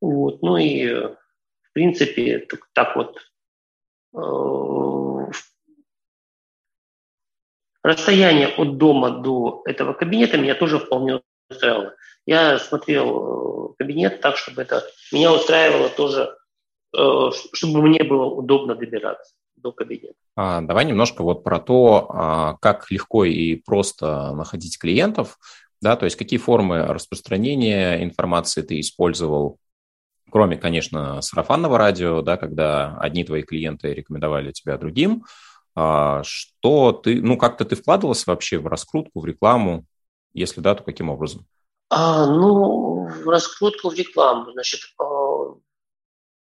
Вот. 0.00 0.40
Ну 0.42 0.56
и, 0.56 0.88
в 0.94 1.72
принципе, 1.72 2.46
так, 2.72 2.96
вот 2.96 3.18
Э, 3.18 3.33
расстояние 7.84 8.48
от 8.48 8.78
дома 8.78 9.10
до 9.10 9.62
этого 9.66 9.92
кабинета 9.92 10.38
меня 10.38 10.54
тоже 10.54 10.78
вполне 10.78 11.20
устраивало. 11.50 11.94
Я 12.26 12.58
смотрел 12.58 13.70
э, 13.70 13.74
кабинет 13.78 14.20
так, 14.20 14.36
чтобы 14.36 14.62
это 14.62 14.82
меня 15.12 15.32
устраивало 15.32 15.90
тоже, 15.90 16.34
э, 16.96 17.30
чтобы 17.52 17.82
мне 17.82 18.02
было 18.02 18.24
удобно 18.24 18.74
добираться 18.74 19.34
до 19.56 19.72
кабинета. 19.72 20.14
А, 20.36 20.62
давай 20.62 20.86
немножко 20.86 21.22
вот 21.22 21.44
про 21.44 21.60
то, 21.60 22.06
а, 22.08 22.56
как 22.60 22.90
легко 22.90 23.24
и 23.24 23.56
просто 23.56 24.32
находить 24.32 24.78
клиентов, 24.78 25.38
да, 25.82 25.96
то 25.96 26.06
есть 26.06 26.16
какие 26.16 26.38
формы 26.38 26.86
распространения 26.86 28.02
информации 28.02 28.62
ты 28.62 28.80
использовал 28.80 29.58
кроме, 30.34 30.56
конечно, 30.56 31.22
сарафанного 31.22 31.78
радио, 31.78 32.20
да, 32.20 32.36
когда 32.36 32.98
одни 32.98 33.22
твои 33.22 33.42
клиенты 33.42 33.94
рекомендовали 33.94 34.50
тебя 34.50 34.76
другим, 34.76 35.24
А, 35.76 36.22
что 36.24 36.90
ты, 36.90 37.22
ну, 37.22 37.36
как-то 37.38 37.64
ты 37.64 37.76
вкладывался 37.76 38.24
вообще 38.26 38.58
в 38.58 38.66
раскрутку, 38.66 39.20
в 39.20 39.26
рекламу? 39.26 39.86
Если 40.32 40.60
да, 40.60 40.74
то 40.74 40.82
каким 40.82 41.08
образом? 41.08 41.46
А, 41.88 42.26
ну, 42.26 43.06
в 43.06 43.28
раскрутку, 43.28 43.90
в 43.90 43.94
рекламу. 43.94 44.50
Значит, 44.52 44.80
а, 45.00 45.54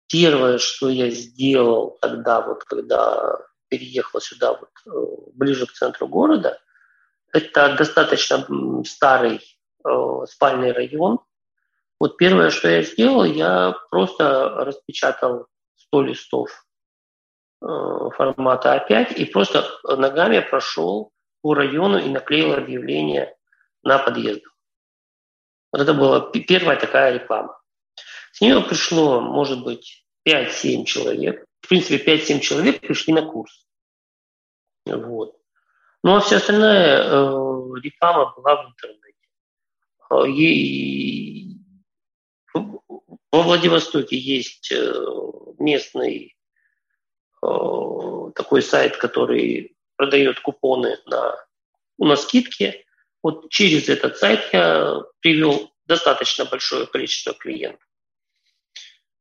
первое, 0.08 0.58
что 0.58 0.90
я 0.90 1.12
сделал 1.12 2.00
тогда, 2.02 2.42
вот 2.42 2.63
когда 2.63 3.38
переехал 3.68 4.22
сюда, 4.22 4.54
вот, 4.54 4.70
э, 4.88 5.32
ближе 5.34 5.68
к 5.68 5.74
центру 5.74 6.08
города, 6.08 6.60
это 7.32 7.76
достаточно 7.76 8.44
старый 8.86 9.40
э, 9.86 10.26
спальный 10.28 10.72
район. 10.72 11.20
Вот 12.00 12.18
первое, 12.18 12.50
что 12.52 12.70
я 12.70 12.84
сделал, 12.84 13.24
я 13.24 13.76
просто 13.90 14.50
распечатал 14.50 15.48
100 15.76 16.02
листов 16.04 16.66
э, 17.62 17.66
формата 18.16 18.76
А5 18.76 19.16
и 19.16 19.26
просто 19.26 19.66
ногами 19.84 20.40
прошел 20.40 21.12
по 21.42 21.54
району 21.54 21.98
и 21.98 22.10
наклеил 22.10 22.54
объявление 22.54 23.36
на 23.84 23.98
подъездах. 23.98 24.54
Вот 25.72 25.82
это 25.82 25.94
была 25.94 26.32
первая 26.32 26.80
такая 26.80 27.14
реклама. 27.14 27.60
С 28.32 28.42
нее 28.42 28.62
пришло, 28.62 29.20
может 29.20 29.64
быть, 29.64 30.06
5-7 30.28 30.86
человек. 30.86 31.46
В 31.62 31.68
принципе, 31.68 32.16
5-7 32.16 32.40
человек 32.40 32.82
пришли 32.82 33.14
на 33.14 33.24
курс. 33.24 33.68
Вот. 34.86 35.36
Ну, 36.04 36.16
а 36.16 36.20
вся 36.20 36.38
остальная 36.38 37.02
э, 37.02 37.12
реклама 37.82 38.34
была 38.36 38.64
в 38.64 38.70
интернете. 38.70 39.18
Э, 40.12 40.28
и 40.28 41.57
во 43.32 43.44
Владивостоке 43.44 44.18
есть 44.18 44.72
э, 44.72 44.94
местный 45.60 46.36
э, 47.44 47.48
такой 48.36 48.62
сайт, 48.62 48.98
который 48.98 49.76
продает 49.96 50.40
купоны 50.40 50.98
на, 51.06 51.36
на 51.98 52.16
скидки. 52.16 52.86
Вот 53.22 53.50
через 53.50 53.90
этот 53.90 54.18
сайт 54.18 54.42
я 54.54 55.02
привел 55.20 55.74
достаточно 55.86 56.46
большое 56.46 56.88
количество 56.88 57.34
клиентов. 57.34 57.88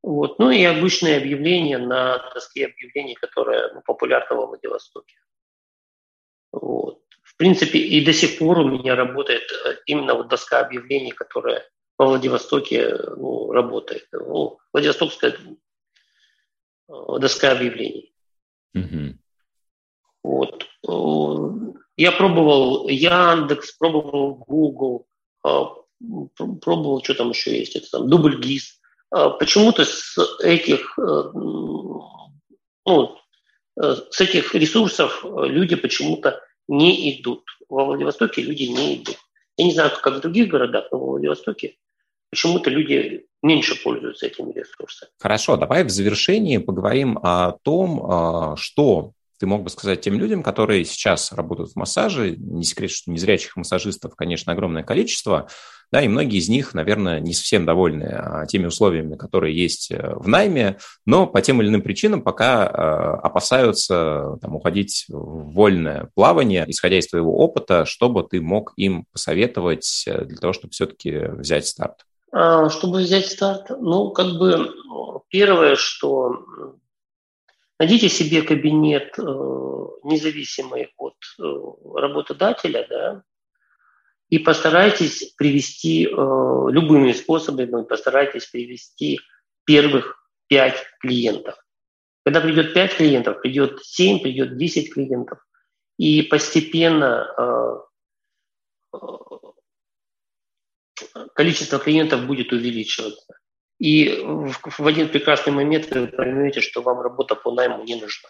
Вот. 0.01 0.39
Ну 0.39 0.51
и 0.51 0.63
обычные 0.63 1.17
объявления 1.17 1.77
на 1.77 2.19
доске 2.33 2.67
объявлений, 2.67 3.15
которая 3.15 3.73
ну, 3.73 3.81
популярна 3.81 4.37
во 4.37 4.45
Владивостоке. 4.47 5.15
Вот. 6.51 7.01
В 7.23 7.35
принципе, 7.35 7.79
и 7.79 8.03
до 8.05 8.13
сих 8.13 8.39
пор 8.39 8.59
у 8.59 8.69
меня 8.69 8.95
работает 8.95 9.43
э, 9.51 9.75
именно 9.85 10.13
вот 10.13 10.29
доска 10.29 10.59
объявлений, 10.59 11.11
которая 11.11 11.69
во 11.97 12.05
Владивостоке 12.07 12.95
ну, 13.17 13.51
работает. 13.51 14.07
Ну, 14.11 14.59
Владивостокская 14.73 15.31
э, 15.31 16.93
доска 17.19 17.51
объявлений. 17.51 18.13
Mm-hmm. 18.75 19.15
Вот. 20.23 20.67
Э, 20.87 21.73
я 21.97 22.11
пробовал 22.11 22.87
Яндекс, 22.87 23.73
пробовал 23.73 24.35
Google, 24.35 25.07
пробовал, 25.41 27.03
что 27.03 27.15
там 27.15 27.29
еще 27.29 27.57
есть, 27.57 27.75
это 27.75 27.89
там 27.89 28.07
Дубль 28.09 28.39
ГИС. 28.39 28.79
Почему-то 29.09 29.83
с 29.83 30.15
этих, 30.43 30.95
ну, 30.97 32.03
с 33.75 34.21
этих 34.21 34.53
ресурсов 34.53 35.25
люди 35.25 35.75
почему-то 35.75 36.39
не 36.67 37.19
идут. 37.19 37.43
Во 37.69 37.85
Владивостоке 37.85 38.41
люди 38.41 38.63
не 38.63 38.97
идут. 38.97 39.17
Я 39.57 39.65
не 39.65 39.73
знаю, 39.73 39.91
как 40.01 40.17
в 40.17 40.21
других 40.21 40.49
городах, 40.49 40.87
но 40.91 40.99
во 40.99 41.05
Владивостоке 41.07 41.77
почему-то 42.29 42.69
люди 42.69 43.25
меньше 43.41 43.81
пользуются 43.81 44.27
этими 44.27 44.51
ресурсами. 44.51 45.11
Хорошо, 45.19 45.57
давай 45.57 45.83
в 45.83 45.89
завершении 45.89 46.57
поговорим 46.57 47.19
о 47.21 47.53
том, 47.63 48.03
а, 48.03 48.55
что 48.57 49.11
ты 49.39 49.45
мог 49.45 49.63
бы 49.63 49.69
сказать 49.69 50.01
тем 50.01 50.15
людям, 50.19 50.41
которые 50.41 50.83
сейчас 50.83 51.31
работают 51.31 51.71
в 51.71 51.75
массаже, 51.75 52.35
не 52.37 52.63
секрет, 52.63 52.91
что 52.91 53.11
незрячих 53.11 53.55
массажистов, 53.55 54.15
конечно, 54.15 54.51
огромное 54.51 54.83
количество, 54.83 55.47
да, 55.91 56.01
и 56.01 56.07
многие 56.09 56.39
из 56.39 56.49
них, 56.49 56.73
наверное, 56.73 57.21
не 57.21 57.33
совсем 57.33 57.65
довольны 57.65 58.03
а, 58.03 58.45
теми 58.45 58.65
условиями, 58.65 59.15
которые 59.15 59.55
есть 59.55 59.89
э, 59.89 60.15
в 60.15 60.27
найме, 60.27 60.79
но 61.05 61.27
по 61.27 61.41
тем 61.41 61.61
или 61.61 61.69
иным 61.69 61.81
причинам 61.81 62.23
пока 62.23 62.67
а, 62.67 63.13
опасаются 63.21 64.37
там, 64.41 64.55
уходить 64.55 65.05
в 65.07 65.53
вольное 65.53 66.09
плавание, 66.13 66.65
исходя 66.67 66.99
из 66.99 67.07
твоего 67.07 67.37
опыта, 67.37 67.85
чтобы 67.85 68.23
ты 68.23 68.41
мог 68.41 68.73
им 68.75 69.05
посоветовать 69.13 70.03
э, 70.07 70.25
для 70.25 70.37
того, 70.37 70.51
чтобы 70.51 70.71
все-таки 70.71 71.11
взять 71.11 71.67
старт? 71.67 72.06
А, 72.31 72.69
чтобы 72.69 72.99
взять 72.99 73.27
старт, 73.27 73.69
ну, 73.69 74.11
как 74.11 74.37
бы 74.37 74.73
первое, 75.29 75.75
что 75.75 76.75
найдите 77.79 78.09
себе 78.09 78.41
кабинет 78.41 79.17
э, 79.17 79.21
независимый 80.03 80.93
от 80.97 81.15
работодателя, 81.37 82.85
да, 82.89 83.23
и 84.29 84.39
постарайтесь 84.39 85.33
привести 85.37 86.05
э, 86.05 86.09
любыми 86.09 87.13
способами, 87.13 87.83
постарайтесь 87.83 88.47
привести 88.47 89.19
первых 89.63 90.21
пять 90.47 90.83
клиентов. 90.99 91.55
Когда 92.25 92.41
придет 92.41 92.73
пять 92.73 92.95
клиентов, 92.95 93.41
придет 93.41 93.79
семь, 93.83 94.19
придет 94.19 94.57
десять 94.57 94.93
клиентов, 94.93 95.39
и 95.97 96.23
постепенно 96.23 97.25
э, 97.37 98.97
э, 98.97 98.97
количество 101.37 101.77
клиентов 101.77 102.25
будет 102.25 102.51
увеличиваться. 102.51 103.37
И 103.77 104.09
в, 104.23 104.87
один 104.87 105.07
прекрасный 105.07 105.53
момент 105.53 105.87
вы 105.91 106.07
поймете, 106.07 106.61
что 106.61 106.81
вам 106.81 106.99
работа 106.99 107.35
по 107.35 107.51
найму 107.51 107.83
не 107.83 107.93
нужна. 107.93 108.29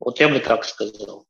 Вот 0.00 0.18
я 0.18 0.28
бы 0.28 0.40
так 0.40 0.64
сказал. 0.64 1.26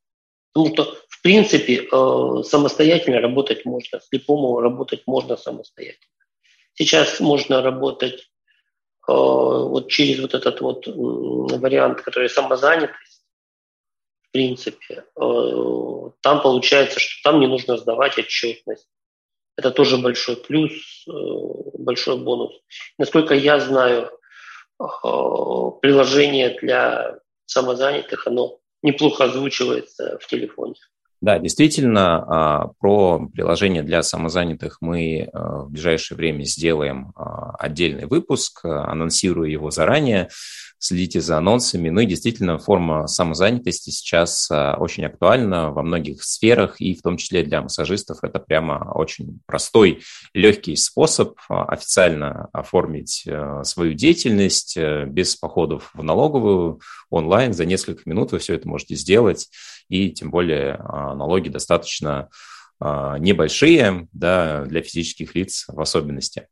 Потому 0.52 0.74
что, 0.74 0.96
в 1.06 1.20
принципе, 1.22 1.86
э, 1.86 2.42
самостоятельно 2.44 3.20
работать 3.20 3.66
можно, 3.66 4.00
слепому 4.00 4.58
работать 4.60 5.02
можно 5.06 5.36
самостоятельно. 5.36 6.14
Сейчас 6.72 7.20
можно 7.20 7.60
работать 7.60 8.20
э, 8.20 9.12
вот 9.12 9.88
через 9.90 10.18
вот 10.18 10.32
этот 10.32 10.62
вот 10.62 10.86
вариант, 10.86 12.00
который 12.00 12.30
самозанятость, 12.30 13.26
в 14.22 14.30
принципе. 14.32 15.04
Э, 15.20 16.10
там 16.22 16.40
получается, 16.40 17.00
что 17.00 17.30
там 17.30 17.40
не 17.40 17.46
нужно 17.46 17.76
сдавать 17.76 18.16
отчетность. 18.16 18.88
Это 19.60 19.70
тоже 19.72 19.98
большой 19.98 20.36
плюс, 20.36 20.72
большой 21.06 22.16
бонус. 22.16 22.52
Насколько 22.96 23.34
я 23.34 23.60
знаю, 23.60 24.10
приложение 24.78 26.56
для 26.62 27.18
самозанятых, 27.44 28.26
оно 28.26 28.58
неплохо 28.82 29.24
озвучивается 29.24 30.18
в 30.18 30.26
телефоне. 30.28 30.76
Да, 31.20 31.38
действительно, 31.38 32.24
а, 32.26 32.68
про 32.78 33.28
приложение 33.34 33.82
для 33.82 34.02
самозанятых 34.02 34.78
мы 34.80 35.28
а, 35.30 35.64
в 35.64 35.70
ближайшее 35.72 36.16
время 36.16 36.44
сделаем 36.44 37.12
а, 37.14 37.56
отдельный 37.56 38.06
выпуск, 38.06 38.64
анонсирую 38.64 39.50
его 39.50 39.70
заранее 39.70 40.30
следите 40.80 41.20
за 41.20 41.38
анонсами. 41.38 41.90
Ну 41.90 42.00
и 42.00 42.06
действительно, 42.06 42.58
форма 42.58 43.06
самозанятости 43.06 43.90
сейчас 43.90 44.50
очень 44.50 45.04
актуальна 45.04 45.70
во 45.70 45.82
многих 45.82 46.24
сферах, 46.24 46.80
и 46.80 46.94
в 46.94 47.02
том 47.02 47.16
числе 47.16 47.44
для 47.44 47.62
массажистов 47.62 48.18
это 48.22 48.40
прямо 48.40 48.90
очень 48.94 49.40
простой, 49.46 50.02
легкий 50.34 50.74
способ 50.74 51.38
официально 51.48 52.48
оформить 52.52 53.26
свою 53.62 53.94
деятельность 53.94 54.76
без 54.78 55.36
походов 55.36 55.90
в 55.94 56.02
налоговую 56.02 56.80
онлайн. 57.10 57.52
За 57.52 57.66
несколько 57.66 58.02
минут 58.06 58.32
вы 58.32 58.38
все 58.38 58.54
это 58.54 58.66
можете 58.66 58.96
сделать, 58.96 59.48
и 59.88 60.10
тем 60.10 60.30
более 60.30 60.78
налоги 60.78 61.50
достаточно 61.50 62.10
а, 62.10 62.28
небольшие, 62.80 64.08
да, 64.12 64.64
для 64.64 64.80
физических 64.82 65.34
лиц 65.34 65.66
в 65.68 65.80
особенности. 65.80 66.48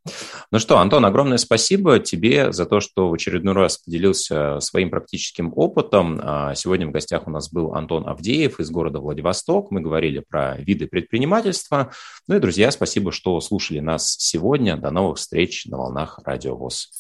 Ну 0.53 0.59
что, 0.59 0.79
Антон, 0.79 1.05
огромное 1.05 1.39
спасибо 1.39 1.99
тебе 1.99 2.53
за 2.53 2.67
то, 2.67 2.81
что 2.81 3.09
в 3.09 3.15
очередной 3.15 3.55
раз 3.55 3.79
поделился 3.79 4.61
своим 4.61 4.91
практическим 4.91 5.53
опытом. 5.57 6.21
А, 6.23 6.55
сегодня 6.55 6.87
в 6.87 6.91
гостях 6.91 7.27
у 7.27 7.31
нас 7.31 7.51
был 7.51 7.75
Антон 7.75 8.07
Авдеев 8.09 8.61
из 8.61 8.71
города 8.71 9.01
Владивосток. 9.01 9.71
Мы 9.71 9.81
говорили 9.81 10.23
про 10.27 10.57
виды 10.59 10.87
предпринимательства. 10.87 11.93
Ну 12.27 12.37
и, 12.37 12.41
друзья, 12.41 12.71
спасибо, 12.71 13.13
что 13.13 13.41
слушали 13.41 13.81
нас 13.81 14.15
сегодня. 14.19 14.77
До 14.77 14.91
новых 14.91 15.19
встреч 15.19 15.67
на 15.67 15.79
волнах 15.79 16.21
Радио 16.25 16.57
ВОЗ. 16.57 16.91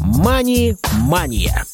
Мани-мания. 0.00 1.66